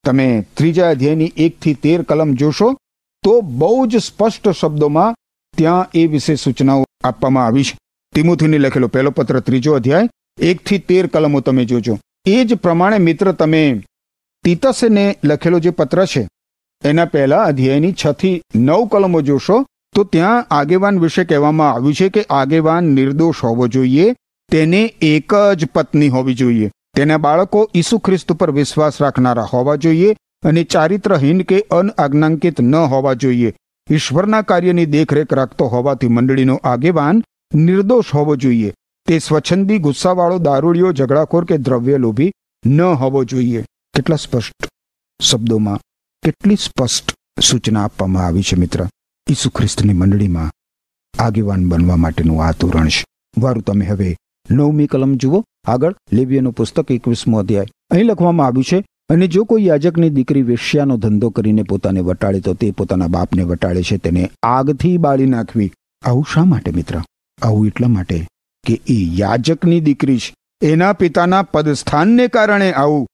તમે 0.06 0.46
ત્રીજા 0.54 0.89
અધ્યાયની 0.89 1.34
એકથી 1.38 1.74
તેર 1.74 2.02
કલમ 2.02 2.34
જોશો. 2.34 2.78
તો 3.23 3.41
બહુ 3.41 3.88
જ 3.88 3.97
સ્પષ્ટ 3.97 4.49
શબ્દોમાં 4.49 5.15
ત્યાં 5.58 5.89
એ 5.93 6.08
વિશે 6.08 6.36
સૂચનાઓ 6.36 6.86
આપવામાં 7.03 7.45
આવી 7.45 7.63
છે. 7.63 7.77
તિમુથીને 8.13 8.58
લખેલો 8.58 8.88
પહેલો 8.88 9.12
પત્ર, 9.12 9.39
ત્રીજો 9.39 9.73
અધ્યાય, 9.73 10.10
એકથી 10.41 10.80
તેર 10.80 11.08
કલમો 11.08 11.39
તમે 11.39 11.65
જોજો. 11.65 11.99
એ 12.25 12.45
જ 12.45 12.56
પ્રમાણે 12.56 12.97
મિત્ર 12.97 13.32
તમે 13.32 13.84
તીતસને 14.43 15.06
લખેલો 15.23 15.60
જે 15.60 15.69
પત્ર 15.69 16.06
છે, 16.06 16.27
એના 16.84 17.06
પહેલા 17.06 17.43
અધ્યાયની 17.43 17.95
છથી 18.06 18.41
નવ 18.56 18.88
કલમો 18.88 19.21
જોશો, 19.21 19.65
તો 19.95 20.03
ત્યાં 20.03 20.45
આગેવાન 20.51 20.99
વિશે 20.99 21.23
કહેવામાં 21.23 21.73
આવ્યું 21.73 21.93
છે 21.93 22.10
કે 22.10 22.25
આગેવાન 22.30 22.84
નિર્દોષ 22.84 23.43
હોવો 23.43 23.67
જોઈએ, 23.67 24.15
તેને 24.51 24.82
એક 25.01 25.34
જ 25.56 25.65
પત્ની 25.73 26.10
હોવી 26.10 26.34
જોઈએ. 26.34 26.71
તેના 26.95 27.17
બાળકો 27.17 27.69
ઈસુ 27.75 27.97
ખ્રિસ્ત 27.99 28.32
પર 28.32 28.51
વિશ્વાસ 28.51 29.01
રાખનારા 29.01 29.49
હોવા 29.53 29.75
જોઈએ 29.75 30.15
અને 30.43 30.63
ચારિત્રહીન 30.63 31.41
કે 31.41 31.62
અનઆજ્ઞાંકિત 31.62 32.62
ન 32.62 32.76
હોવા 32.76 33.13
જોઈએ. 33.13 33.56
ઈશ્વરના 33.91 34.41
કાર્યની 34.41 34.86
દેખરેખ 34.86 35.34
રાખતો 35.34 35.65
હોવાથી 35.65 36.08
મંડળીનો 36.08 36.56
આગેવાન 36.63 37.23
નિર્દોષ 37.54 38.13
હોવો 38.13 38.36
જોઈએ. 38.36 38.73
તે 39.08 39.19
સ્વચ્છંદી 39.19 39.78
ગુસ્સાવાળો, 39.78 40.38
દારૂડિયો, 40.38 40.91
ઝઘડાખોર 40.91 41.45
કે 41.45 41.58
દ્રવ્ય 41.58 41.97
લોભી 41.97 42.32
ન 42.65 42.82
હોવો 42.82 43.23
જોઈએ. 43.23 43.65
કેટલા 43.95 44.15
સ્પષ્ટ 44.15 44.67
શબ્દોમાં 45.21 45.80
કેટલી 46.23 46.56
સ્પષ્ટ 46.56 47.13
સૂચના 47.41 47.84
આપવામાં 47.84 48.26
આવી 48.26 48.41
છે 48.41 48.56
મિત્ર. 48.56 48.88
ઈસુ 49.32 49.50
ખ્રિસ્તની 49.50 49.93
મંડળીમાં 49.93 50.52
આગેવાન 51.19 51.69
બનવા 51.69 51.95
માટેનું 51.95 52.43
આ 52.43 52.52
તોરણ 52.52 52.88
છે. 52.88 53.06
વારું 53.38 53.63
તમે 53.63 53.86
હવે 53.86 54.15
નવમી 54.52 54.88
કલમ 54.88 55.15
જુઓ. 55.15 55.43
આગળ 55.65 55.95
લેબિયાનું 56.12 56.54
પુસ્તક 56.54 56.91
એકવીસમો 56.91 57.39
અધ્યાય. 57.39 57.65
અહીં 57.91 58.06
લખવામાં 58.06 58.47
આવ્યું 58.47 58.63
છે 58.63 58.86
અને 59.10 59.28
જો 59.28 59.43
કોઈ 59.46 59.65
યાજકની 59.65 60.10
દીકરી 60.10 60.41
વેશ્યાનો 60.41 60.98
ધંધો 60.98 61.30
કરીને 61.30 61.63
પોતાને 61.63 62.00
વટાળે, 62.00 62.39
તો 62.39 62.54
તે 62.54 62.72
પોતાના 62.72 63.08
બાપને 63.08 63.43
વટાળે 63.43 63.84
છે 63.84 63.98
તેને 63.98 64.32
આગથી 64.43 64.98
બાળી 64.98 65.26
નાખવી. 65.26 65.72
આવું 66.06 66.26
શા 66.34 66.46
માટે 66.46 66.72
મિત્ર? 66.72 67.02
આવું 67.43 67.67
એટલા 67.67 67.88
માટે 67.88 68.28
કે 68.67 68.82
એ 68.88 68.98
યાજકની 69.15 69.80
દીકરી 69.80 70.17
છે. 70.17 70.34
એના 70.63 70.93
પિતાના 70.93 71.41
પદસ્થાનને 71.41 72.28
કારણે 72.28 72.74
આવું. 72.74 73.08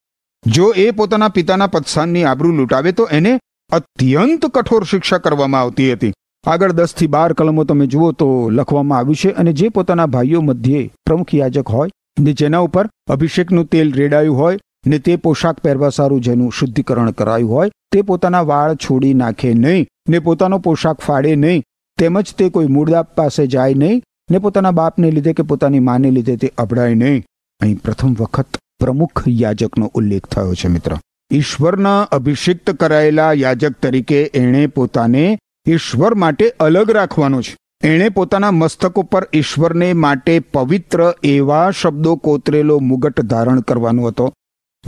જો 0.47 0.73
એ 0.75 0.91
પોતાના 0.91 1.27
પિતાના 1.27 1.67
પદસ્થાનની 1.67 2.23
આબરૂ 2.23 2.51
લૂંટાવે, 2.51 2.91
તો 2.91 3.07
એને 3.11 3.39
અત્યંત 3.71 4.45
કઠોર 4.45 4.83
શિક્ષા 4.83 5.17
કરવામાં 5.17 5.61
આવતી 5.61 5.93
હતી. 5.93 6.13
આગળ 6.45 6.71
દસથી 6.71 7.07
બાર 7.07 7.33
કલમો 7.33 7.63
તમે 7.63 7.87
જુઓ 7.87 8.11
તો 8.11 8.49
લખવામાં 8.49 8.99
આવ્યું 8.99 9.15
છે, 9.15 9.29
અને 9.29 9.53
જે 9.53 9.69
પોતાના 9.69 10.05
ભાઈઓ 10.05 10.41
મધ્યે 10.41 10.91
પ્રમુખ 11.05 11.35
યાજક 11.35 11.67
હોય 11.69 11.89
ને 12.19 12.33
જેના 12.33 12.59
ઉપર 12.59 12.89
અભિષેકનું 13.09 13.65
તેલ 13.65 13.93
રેડાયું 13.93 14.37
હોય 14.37 14.59
ને 14.87 14.99
તે 14.99 15.15
પોશાક 15.15 15.59
પહેરવા 15.59 15.89
સારું 15.89 16.21
જેનું 16.21 16.51
શુદ્ધિકરણ 16.51 17.11
કરાયું 17.11 17.51
હોય, 17.51 17.71
તે 17.91 18.01
પોતાના 18.01 18.41
વાળ 18.41 18.75
છોડી 18.75 19.13
નાખે 19.13 19.53
નહીં, 19.53 19.87
ને 20.09 20.19
પોતાનો 20.19 20.59
પોશાક 20.59 20.99
ફાડે 20.99 21.35
નહીં, 21.35 21.63
તેમજ 21.97 22.33
તે 22.37 22.49
કોઈ 22.49 22.67
મૂળદાપ 22.67 23.15
પાસે 23.15 23.47
જાય 23.47 23.73
નહીં, 23.73 24.03
ને 24.31 24.37
પોતાના 24.37 24.71
બાપને 24.71 25.11
લીધે 25.11 25.33
કે 25.33 25.43
પોતાની 25.43 25.79
માને 25.79 26.11
લીધે 26.11 26.35
તે 26.35 26.51
અભડાય 26.57 26.93
નહીં. 26.93 27.23
અહીં 27.61 27.75
પ્રથમ 27.75 28.13
વખત 28.13 28.57
પ્રમુખ 28.79 29.23
યાજકનો 29.27 29.91
ઉલ્લેખ 29.93 30.25
થયો 30.25 30.53
છે, 30.53 30.67
મિત્ર. 30.67 30.97
ઈશ્વરના 31.31 32.01
અભિષિક્ત 32.01 32.71
કરાયેલા 32.71 33.33
યાજક 33.33 33.71
તરીકે 33.81 34.23
એણે 34.23 34.67
પોતાને 34.67 35.39
ઈશ્વર 35.67 36.13
માટે 36.13 36.53
અલગ 36.59 36.91
રાખવાનો 36.91 37.41
છે. 37.41 37.57
એણે 37.83 38.09
પોતાના 38.09 38.51
મસ્તક 38.51 38.99
ઉપર 38.99 39.27
ઈશ્વરને 39.33 39.93
માટે 39.93 40.39
પવિત્ર 40.39 41.13
એવા 41.23 41.71
શબ્દો 41.71 42.15
કોતરેલો 42.15 42.79
મુગટ 42.79 43.21
ધારણ 43.21 43.59
કરવાનો 43.59 44.03
હતો. 44.03 44.33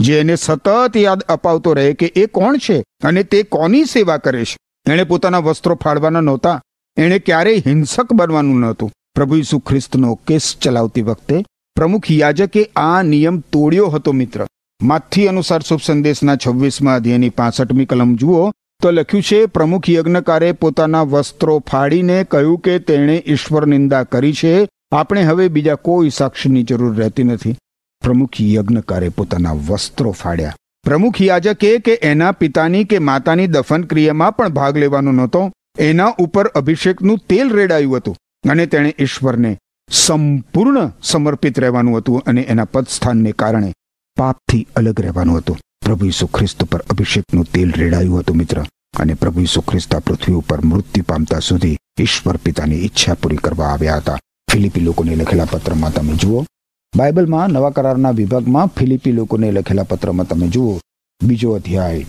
જે 0.00 0.20
એને 0.20 0.36
સતત 0.36 0.96
યાદ 0.96 1.22
અપાવતો 1.22 1.72
રહે 1.72 1.92
કે 1.92 2.06
એ 2.06 2.26
કોણ 2.26 2.56
છે 2.56 2.84
અને 3.04 3.22
તે 3.22 3.42
કોની 3.42 3.84
સેવા 3.84 4.16
કરે 4.16 4.44
છે. 4.44 4.56
એણે 4.92 5.04
પોતાના 5.04 5.38
વસ્ત્રો 5.38 5.74
ફાળવાના 5.74 6.20
નહોતા. 6.20 6.62
એણે 6.96 7.18
ક્યારેય 7.18 7.62
હિંસક 7.66 8.12
બનવાનું 8.12 8.60
નહોતું. 8.60 8.92
પ્રભુ 9.14 9.36
ઈસુ 9.36 9.58
ખ્રિસ્તનો 9.58 10.14
કેસ 10.14 10.56
ચલાવતી 10.62 11.02
વખતે 11.02 11.44
પ્રમુખ 11.76 12.10
યાજકે 12.10 12.70
આ 12.76 13.02
નિયમ 13.02 13.40
તોડ્યો 13.40 13.86
હતો 13.86 14.12
મિત્ર. 14.12 14.46
માથી 14.82 15.28
અનુસાર 15.28 15.60
શુભ 15.62 15.80
સંદેશના 15.84 16.36
છવ્વીસમાં 16.36 16.96
અધ્યાયની 16.96 17.28
પાસઠમી 17.28 17.84
કલમ 17.84 18.14
જુઓ 18.14 18.50
તો 18.82 18.90
લખ્યું 18.90 19.22
છે, 19.22 19.46
પ્રમુખ 19.46 19.90
યજ્ઞકારે 19.90 20.52
પોતાના 20.52 21.02
વસ્ત્રો 21.02 21.58
ફાડીને 21.58 22.24
કહ્યું 22.24 22.58
કે 22.58 22.78
તેણે 22.78 23.22
ઈશ્વર 23.26 23.66
નિંદા 23.66 24.02
કરી 24.02 24.32
છે. 24.32 24.68
આપણે 24.92 25.22
હવે 25.22 25.48
બીજા 25.48 25.74
કોઈ 25.74 26.10
સાક્ષીની 26.10 26.62
જરૂર 26.62 26.96
રહેતી 26.96 27.22
નથી. 27.22 27.56
પ્રમુખ 28.06 28.40
યજ્ઞકારે 28.40 29.08
પોતાના 29.08 29.52
વસ્ત્રો 29.52 30.10
ફાડ્યા. 30.10 30.56
પ્રમુખ 30.84 31.22
યાજકે 31.22 31.78
કે 31.78 31.94
એના 32.02 32.32
પિતાની 32.32 32.84
કે 32.84 32.98
માતાની 32.98 33.46
દફન 33.46 33.82
ક્રિયામાં 33.82 34.36
પણ 34.36 34.48
ભાગ 34.48 34.76
લેવાનો 34.76 35.12
નહોતો, 35.12 35.52
એના 35.78 36.14
ઉપર 36.18 36.46
અભિષેકનું 36.46 37.18
તેલ 37.18 37.50
રેડાયું 37.50 37.96
હતું 37.96 38.16
અને 38.50 38.66
તેણે 38.66 38.94
ઈશ્વરને 38.98 39.58
સંપૂર્ણ 39.90 40.92
સમર્પિત 41.02 41.60
રહેવાનું 41.60 41.98
હતું 41.98 42.22
અને 42.26 42.40
એના 42.40 42.64
પદસ્થાનને 42.64 43.32
કારણે 43.32 43.72
પાપથી 44.16 44.66
અલગ 44.76 45.00
રહેવાનું 45.00 45.38
હતું. 45.38 45.58
પ્રભુ 45.84 46.06
ઈસુ 46.06 46.26
ખ્રિસ્ત 46.26 46.64
પર 46.64 46.80
અભિષેકનું 46.80 47.44
તેલ 47.44 47.72
રેડાયું 47.76 48.18
હતું, 48.18 48.36
મિત્ર. 48.36 48.64
અને 49.00 49.14
પ્રભુ 49.14 49.40
ઈસુ 49.40 49.60
ખ્રિસ્ત 49.60 49.96
પૃથ્વી 49.96 50.34
ઉપર 50.34 50.64
મૃત્યુ 50.64 51.04
પામતા 51.08 51.38
સુધી 51.38 51.76
ઈશ્વર 52.00 52.36
પિતાની 52.36 52.76
ઈચ્છા 52.76 53.14
પૂરી 53.14 53.36
કરવા 53.36 53.66
આવ્યા 53.66 53.96
હતા. 53.96 54.18
ફિલિપી 54.52 54.80
લોકોને 54.80 55.16
લખેલા 55.16 55.44
પત્રમાં 55.44 55.92
તમે 55.92 56.14
જુઓ. 56.14 56.44
બાઇબલમાં 56.94 57.48
નવા 57.48 57.70
કરારના 57.70 58.10
વિભાગમાં 58.10 58.66
ફિલિપી 58.66 59.12
લોકોને 59.12 59.52
લખેલા 59.52 59.82
પત્રમાં 59.82 60.28
તમે 60.28 60.48
જુઓ. 60.48 60.78
બીજો 61.22 61.52
અધ્યાય. 61.52 62.06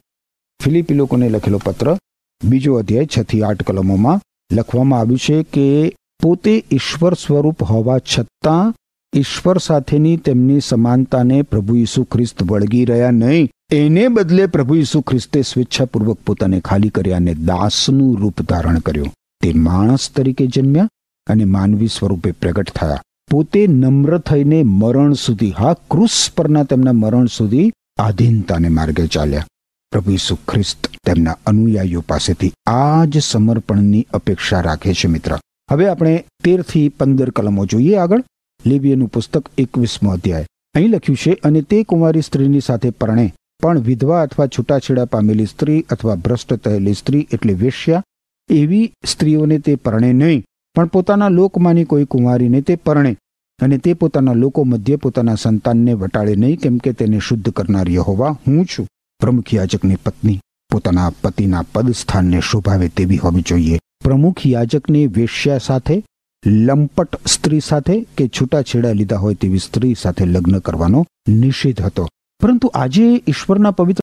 ફિલિપી 0.64 0.94
લોકોને 0.94 1.30
લખેલો 1.30 1.62
પત્ર 1.64 1.98
બીજો 2.44 2.76
અધ્યાય 2.76 3.06
છ 3.06 3.22
થી 3.22 3.44
આઠ 3.44 3.64
કલમોમાં 3.64 4.22
લખવામાં 4.52 5.00
આવ્યું 5.00 5.18
છે 5.18 5.44
કે 5.44 5.96
પોતે 6.24 6.64
ઈશ્વર 6.72 7.14
સ્વરૂપ 7.14 7.64
હોવા 7.64 7.98
છતાં 7.98 8.74
ઈશ્વર 9.16 9.58
સાથેની 9.58 10.18
તેમની 10.18 10.60
સમાનતાને 10.60 11.42
પ્રભુ 11.42 11.76
ઈસુ 11.76 12.04
ખ્રિસ્ત 12.04 12.44
વળગી 12.44 12.86
રહ્યા 12.86 13.12
નહીં. 13.12 13.50
એને 13.72 14.08
બદલે 14.08 14.46
પ્રભુ 14.46 14.76
ઈસુ 14.76 15.02
ખ્રિસ્તે 15.02 15.42
સ્વેચ્છાપૂર્વક 15.42 16.18
પોતાને 16.26 16.60
ખાલી 16.60 16.90
કર્યા 16.90 17.16
અને 17.16 17.34
દાસનું 17.34 18.20
રૂપ 18.20 18.42
ધારણ 18.42 18.80
કર્યું. 18.80 19.14
તે 19.42 19.54
માણસ 19.54 20.12
તરીકે 20.16 20.48
જન્મ્યા 20.48 20.90
અને 21.28 21.46
માનવી 21.46 21.88
સ્વરૂપે 21.88 22.32
પ્રગટ 22.32 22.70
થયા. 22.70 23.02
પોતે 23.32 23.68
નમ્ર 23.68 24.18
થઈને 24.18 24.64
મરણ 24.64 25.14
સુધી, 25.14 25.52
હા, 25.52 25.74
ક્રુસ 25.74 26.32
પરના 26.38 26.64
તેમના 26.64 26.94
મરણ 26.94 27.26
સુધી 27.26 27.72
આધીનતાને 27.98 28.70
માર્ગે 28.70 29.08
ચાલ્યા. 29.08 29.46
પ્રભુ 29.92 30.12
ઈસુ 30.12 30.36
ખ્રિસ્ત 30.36 30.90
તેમના 31.06 31.38
અનુયાયીઓ 31.46 32.02
પાસેથી 32.02 32.52
આ 32.68 33.06
જ 33.06 33.18
સમર્પણની 33.18 34.08
અપેક્ષા 34.14 34.62
રાખે 34.62 34.94
છે 34.94 35.08
મિત્ર. 35.08 35.38
હવે 35.72 35.88
આપણે 35.88 36.26
તેરથી 36.44 36.90
પંદર 36.90 37.30
કલમો 37.30 37.66
જોઈએ 37.66 37.96
આગળ. 37.96 38.24
લેબિયનું 38.66 39.08
પુસ્તક 39.08 39.50
એકવીસમો 39.58 40.12
અધ્યાય. 40.12 40.46
અહીં 40.76 40.90
લખ્યું 40.90 41.18
છે, 41.18 41.34
અને 41.44 41.62
તે 41.62 41.84
કુંવારી 41.84 42.22
સ્ત્રીની 42.22 42.60
સાથે 42.60 42.90
પરણે, 42.90 43.34
પણ 43.64 43.80
વિધવા 43.80 44.22
અથવા 44.22 44.48
છૂટાછેડા 44.48 45.06
પામેલી 45.06 45.46
સ્ત્રી 45.46 45.86
અથવા 45.90 46.16
ભ્રષ્ટ 46.16 46.54
થયેલી 46.54 46.94
સ્ત્રી 46.94 47.28
એટલે 47.34 47.54
વેશ્યા, 47.54 48.04
એવી 48.50 48.94
સ્ત્રીઓને 49.06 49.60
તે 49.60 49.76
પરણે 49.76 50.14
નહીં. 50.14 50.44
પણ 50.78 50.86
પોતાના 50.86 51.30
લોકમાંની 51.30 51.84
કોઈ 51.84 52.06
કુંવારીને 52.06 52.62
તે 52.62 52.76
પરણે 52.76 53.18
અને 53.60 53.78
તે 53.78 53.94
પોતાના 53.94 54.34
લોકો 54.34 54.64
મધ્યે 54.64 54.96
પોતાના 54.96 55.36
સંતાનને 55.36 55.94
વટાળે 55.94 56.36
નહીં, 56.36 56.60
કેમ 56.60 56.78
કે 56.78 56.92
તેને 56.94 57.20
શુદ્ધ 57.20 57.50
કરનાર 57.50 57.90
યહોવા 57.90 58.38
હું 58.48 58.66
છું. 58.66 58.88
પ્રમુખ 59.20 59.54
યાજકની 59.54 59.96
પત્ની 59.96 60.40
પોતાના 60.72 61.10
પતિના 61.22 61.64
પદ 61.74 61.92
સ્થાનને 61.92 62.42
શોભાવે 62.42 62.90
તેવી 62.90 63.18
હોવી 63.18 63.42
જોઈએ. 63.42 63.80
પ્રમુખ 64.04 64.48
યાજકની 64.48 65.08
વેશ્યા 65.08 65.58
સાથે, 65.58 66.04
લંપટ 66.46 67.28
સ્ત્રી 67.28 67.60
સાથે 67.60 68.08
કે 68.18 68.28
છૂટાછેડા 68.28 68.92
લીધા 68.92 69.16
હોય 69.16 69.34
તેવી 69.34 69.60
સ્ત્રી 69.60 69.96
સાથે 69.96 70.26
લગ્ન 70.26 70.60
કરવાનો 70.60 71.06
નિષેધ 71.28 71.82
હતો. 71.82 72.08
પરંતુ 72.42 72.72
આજે 72.74 73.24
ઈશ્વરના 73.28 73.72
પવિત્ર 73.72 74.02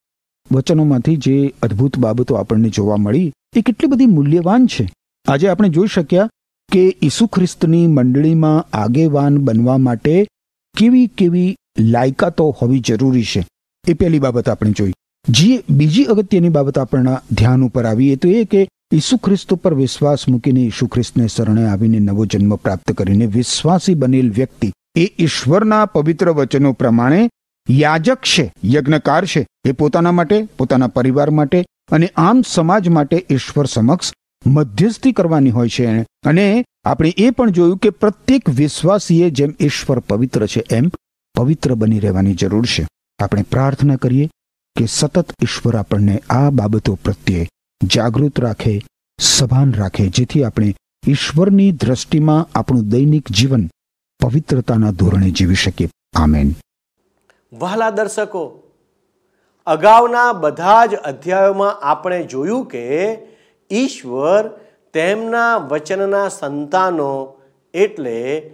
વચનોમાંથી 0.52 1.16
જે 1.16 1.54
અદ્ભુત 1.62 1.98
બાબતો 1.98 2.34
આપણને 2.34 2.68
જોવા 2.68 2.96
મળી, 2.96 3.32
એ 3.56 3.60
કેટલી 3.60 3.88
બધી 3.88 4.06
મૂલ્યવાન 4.06 4.66
છે. 4.66 4.92
આજે 5.26 5.48
આપણે 5.48 5.68
જોઈ 5.68 5.86
શક્યા 5.86 6.28
કે 6.72 6.96
ઈસુ 7.02 7.26
ખ્રિસ્તની 7.26 7.86
મંડળીમાં 7.86 8.76
આગેવાન 8.76 9.38
બનવા 9.38 9.78
માટે 9.78 10.26
કેવી 10.76 11.06
કેવી 11.06 11.56
લાયકાતો 11.80 12.50
હોવી 12.50 12.80
જરૂરી 12.80 13.24
છે? 13.24 13.46
એ 13.88 13.92
પહેલી 13.92 14.18
બાબત 14.18 14.48
આપણે 14.48 14.70
જોઈ. 14.70 14.92
જે, 15.28 15.64
બીજી 15.70 16.04
અગત્યની 16.04 16.48
બાબત 16.48 16.78
આપણા 16.78 17.22
ધ્યાન 17.32 17.64
ઉપર 17.64 17.84
આવીએ 17.84 18.16
તો 18.16 18.28
એ 18.28 18.44
કે 18.44 18.68
ઈસુ 18.92 19.16
ખ્રિસ્ત 19.16 19.54
ઉપર 19.54 19.74
વિશ્વાસ 19.74 20.28
મૂકીને 20.28 20.60
ઈસુ 20.60 20.86
ખ્રિસ્તને 20.86 21.26
શરણે 21.26 21.66
આવીને 21.66 21.98
નવો 21.98 22.26
જન્મ 22.26 22.56
પ્રાપ્ત 22.56 22.92
કરીને 22.92 23.26
વિશ્વાસી 23.26 23.94
બનેલ 23.94 24.32
વ્યક્તિ 24.32 24.72
એ 24.96 25.14
ઈશ્વરના 25.18 25.86
પવિત્ર 25.86 26.30
વચનો 26.30 26.72
પ્રમાણે 26.72 27.30
યાજક 27.70 28.18
છે, 28.18 28.52
યજ્ઞકાર 28.64 29.26
છે. 29.26 29.46
એ 29.64 29.72
પોતાના 29.72 30.12
માટે, 30.12 30.48
પોતાના 30.58 30.86
પરિવાર 30.86 31.30
માટે 31.30 31.64
અને 31.92 32.12
આમ 32.16 32.42
સમાજ 32.46 32.88
માટે 32.88 33.26
ઈશ્વર 33.30 33.66
સમક્ષ 33.66 34.12
મધ્યસ્થી 34.46 35.12
કરવાની 35.12 35.50
હોય 35.50 35.68
છે. 35.68 36.02
અને 36.02 36.64
આપણે 36.84 37.14
એ 37.18 37.30
પણ 37.30 37.50
જોયું 37.50 37.78
કે 37.78 37.90
પ્રત્યેક 37.90 38.48
વિશ્વાસીએ 38.48 39.30
જેમ 39.30 39.54
ઈશ્વર 39.60 39.98
પવિત્ર 39.98 40.46
છે, 40.46 40.64
એમ 40.70 40.90
પવિત્ર 41.34 41.74
બની 41.74 41.98
રહેવાની 41.98 42.34
જરૂર 42.34 42.66
છે. 42.66 42.86
આપણે 43.22 43.42
પ્રાર્થના 43.42 43.96
કરીએ 43.96 44.30
કે 44.76 44.86
સતત 44.86 45.32
ઈશ્વર 45.42 45.76
આપણને 45.76 46.22
આ 46.30 46.50
બાબતો 46.50 46.98
પ્રત્યે 47.04 47.48
જાગૃત 47.84 48.40
રાખે, 48.40 48.82
સભાન 49.20 49.72
રાખે, 49.72 50.08
જેથી 50.08 50.44
આપણે 50.44 50.74
ઈશ્વરની 51.08 51.72
દ્રષ્ટિમાં 51.72 52.58
આપણું 52.58 52.88
દૈનિક 52.88 53.30
જીવન 53.30 53.68
પવિત્રતાના 54.20 54.90
ધોરણે 54.90 55.30
જીવી 55.30 55.54
શકીએ. 55.54 55.88
આમેન. 56.16 56.52
વહાલા 57.52 57.90
દર્શકો, 57.90 58.62
અગાઉના 59.66 60.32
બધા 60.32 60.86
જ 60.86 60.94
અધ્યાયોમાં 60.94 61.80
આપણે 61.80 62.24
જોયું 62.24 62.66
કે 62.66 63.14
ઈશ્વર 63.74 64.48
તેમના 64.92 65.56
વચનના 65.56 66.28
સંતાનો 66.28 67.40
એટલે 67.74 68.50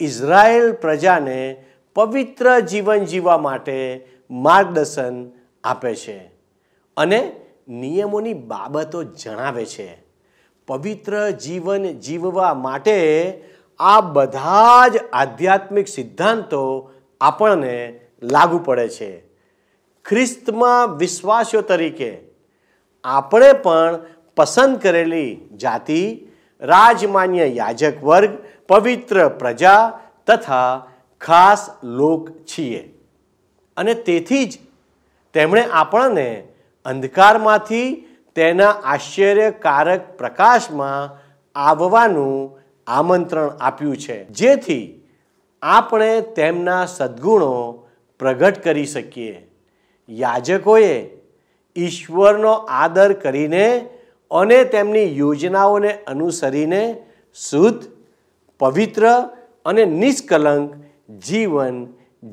ઇઝરાયેલ 0.00 0.72
પ્રજાને 0.72 1.64
પવિત્ર 1.94 2.60
જીવન 2.60 3.04
જીવવા 3.04 3.38
માટે 3.38 4.06
માર્ગદર્શન 4.30 5.30
આપે 5.64 5.94
છે 5.94 6.18
અને 6.96 7.40
નિયમોની 7.68 8.34
બાબતો 8.34 9.02
જણાવે 9.02 9.66
છે. 9.66 10.02
પવિત્ર 10.66 11.30
જીવન 11.30 11.82
જીવવા 11.82 12.54
માટે 12.54 12.98
આ 13.78 14.00
બધા 14.00 14.88
જ 14.88 14.96
આધ્યાત્મિક 15.12 15.88
સિદ્ધાંતો 15.88 16.92
આપણને 17.20 18.00
લાગુ 18.22 18.58
પડે 18.58 18.88
છે. 18.88 19.28
ખ્રિસ્તમાં 20.04 20.96
વિશ્વાસીઓ 20.96 21.60
તરીકે 21.60 22.18
આપણે 23.04 23.52
પણ 23.52 23.98
પસંદ 24.38 24.78
કરેલી 24.78 25.36
જાતિ, 25.56 26.28
રાજમાન્ય 26.60 27.46
યાજક 27.46 28.04
વર્ગ, 28.04 28.30
પવિત્ર 28.68 29.28
પ્રજા 29.28 30.00
તથા 30.26 30.86
ખાસ 31.20 31.68
લોક 31.84 32.30
છીએ. 32.30 32.94
અને 33.76 33.94
તેથી 33.94 34.44
જ 34.44 34.58
તેમણે 35.34 35.64
આપણને 35.72 36.28
અંધકારમાંથી 36.84 38.08
તેના 38.34 38.70
આશ્ચર્યકારક 38.70 40.18
પ્રકાશમાં 40.18 41.18
આવવાનું 41.58 42.58
આમંત્રણ 42.86 43.48
આપ્યું 43.48 43.96
છે. 43.96 44.24
જેથી 44.24 45.00
આપણે 45.62 46.20
તેમના 46.20 46.86
સદ્ગુણો 46.86 47.86
પ્રગટ 48.18 48.64
કરી 48.64 48.86
શકીએ. 48.86 49.46
યાજકોએ 50.08 51.10
ઈશ્વરનો 51.76 52.52
આદર 52.52 53.12
કરીને 53.12 53.88
અને 54.30 54.64
તેમની 54.64 55.18
યોજનાઓને 55.18 55.92
અનુસરીને 55.92 57.04
શુદ્ધ, 57.34 57.82
પવિત્ર 58.58 59.30
અને 59.64 59.84
નિષ્કલંક 59.84 60.74
જીવન 61.28 61.86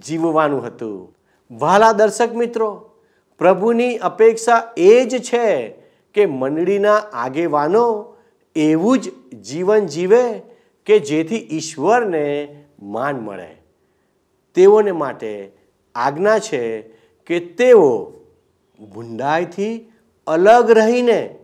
જીવવાનું 0.05 0.65
હતું. 0.65 1.15
વહાલા 1.51 1.91
દર્શક 1.91 2.34
મિત્રો, 2.34 2.91
પ્રભુની 3.38 3.97
અપેક્ષા 3.97 4.73
એ 4.77 5.05
જ 5.05 5.23
છે 5.23 5.67
કે 6.13 6.25
મંડળીના 6.25 6.95
આગેવાનો 6.95 8.15
એવું 8.55 8.99
જ 8.99 9.10
જીવન 9.36 9.86
જીવે 9.86 10.41
કે 10.86 10.99
જેથી 10.99 11.36
ઈશ્વરને 11.36 12.63
માન 12.81 13.15
મળે. 13.15 13.55
તેઓને 14.55 14.91
માટે 14.91 15.51
આજ્ઞા 15.95 16.39
છે 16.39 16.81
કે 17.25 17.39
તેઓ 17.39 18.13
ભૂંડાઈથી 18.93 19.91
અલગ 20.27 20.71
રહીને 20.71 21.36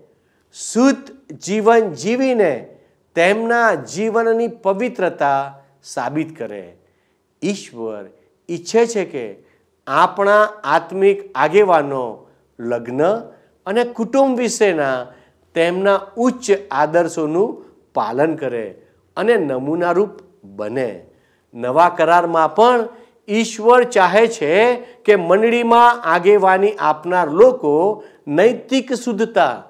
શુદ્ધ 0.54 1.34
જીવન 1.34 1.94
જીવીને 1.94 2.78
તેમના 3.16 3.74
જીવનની 3.74 4.48
પવિત્રતા 4.48 5.60
સાબિત 5.84 6.38
કરે. 6.38 6.78
ઈશ્વર 7.44 8.06
ઈચ્છે 8.50 8.86
છે 8.86 9.06
કે 9.06 9.44
આપણા 9.88 10.44
આત્મિક 10.64 11.32
આગેવાનો, 11.36 12.28
લગ્ન 12.60 13.04
અને 13.66 13.84
કુટુંબ 13.84 14.38
વિશેના 14.38 15.08
તેમના 15.56 16.02
ઉચ્ચ 16.18 16.52
આદર્શોનું 16.72 17.66
પાલન 17.94 18.36
કરે 18.36 18.70
અને 19.18 19.38
નમૂનારૂપ 19.38 20.10
બને. 20.44 21.06
નવા 21.54 21.90
કરારમાં 21.90 22.56
પણ 22.56 22.88
ઈશ્વર 23.28 23.84
ચાહે 23.84 24.28
છે 24.28 24.76
કે 24.76 25.16
મંડળીમાં 25.16 26.02
આગેવાની 26.04 26.72
આપનાર 26.72 27.28
લોકો 27.30 28.04
નૈતિક 28.28 28.94
શુદ્ધતા 28.94 29.64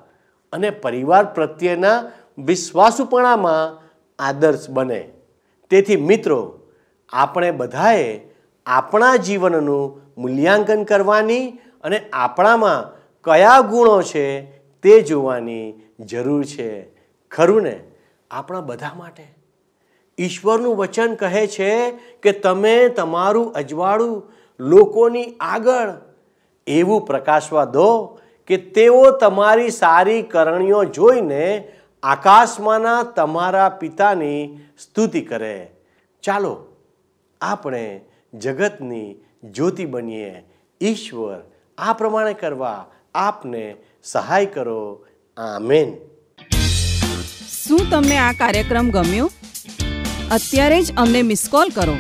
અને 0.52 0.70
પરિવાર 0.70 1.26
પ્રત્યેના 1.26 2.12
વિશ્વાસુપણામાં 2.38 3.82
આદર્શ 4.20 4.70
બને. 4.70 5.10
તેથી 5.70 5.96
મિત્રો, 5.96 6.60
આપણે 7.10 7.52
બધાએ 7.52 8.22
આપણા 8.66 9.16
જીવનનું 9.16 10.02
મૂલ્યાંકન 10.18 10.84
કરવાની 10.84 11.50
અને 11.84 12.02
આપણામાં 12.14 13.02
કયા 13.24 13.60
ગુણો 13.60 14.02
છે 14.02 14.42
તે 14.82 15.02
જોવાની 15.02 15.74
જરૂર 16.00 16.46
છે. 16.46 16.96
ખરું 17.32 17.62
ને? 17.62 17.80
આપણા 18.32 18.62
બધા 18.62 18.94
માટે. 18.94 19.36
ઈશ્વરનું 20.18 20.76
વચન 20.76 21.16
કહે 21.16 21.48
છે 21.48 21.92
કે 22.24 22.32
તમે 22.32 22.90
તમારું 22.90 23.54
અજવાળું 23.54 24.32
લોકોની 24.60 25.36
આગળ 25.40 25.94
એવું 26.68 27.06
પ્રકાશવા 27.06 27.66
દો 27.66 28.20
કે 28.52 28.58
તેઓ 28.58 29.12
તમારી 29.12 29.70
સારી 29.70 30.22
કરણીઓ 30.22 30.84
જોઈને 30.84 31.68
આકાશમાંના 32.04 33.04
તમારા 33.04 33.70
પિતાની 33.70 34.60
સ્તુતિ 34.80 35.22
કરે. 35.22 35.72
ચાલો 36.24 36.68
આપણે 37.42 38.02
જગતની 38.34 39.16
જ્યોતિ 39.44 39.86
બનીએ. 39.86 40.44
ઈશ્વર 40.82 41.52
આ 41.78 41.94
પ્રમાણે 41.94 42.34
કરવા 42.34 42.86
આપને 43.16 43.76
સહાય 44.04 44.46
કરો. 44.46 45.06
આમેન. 45.38 45.94
શું 47.68 47.80
તમને 47.92 48.18
આ 48.18 48.32
કાર્યક્રમ 48.32 48.90
ગમ્યો? 48.90 49.32
અત્યારે 50.32 50.82
જ 50.82 50.94
અમને 50.98 51.22
મિસ 51.22 51.48
કોલ 51.52 51.70
કરો. 51.70 51.94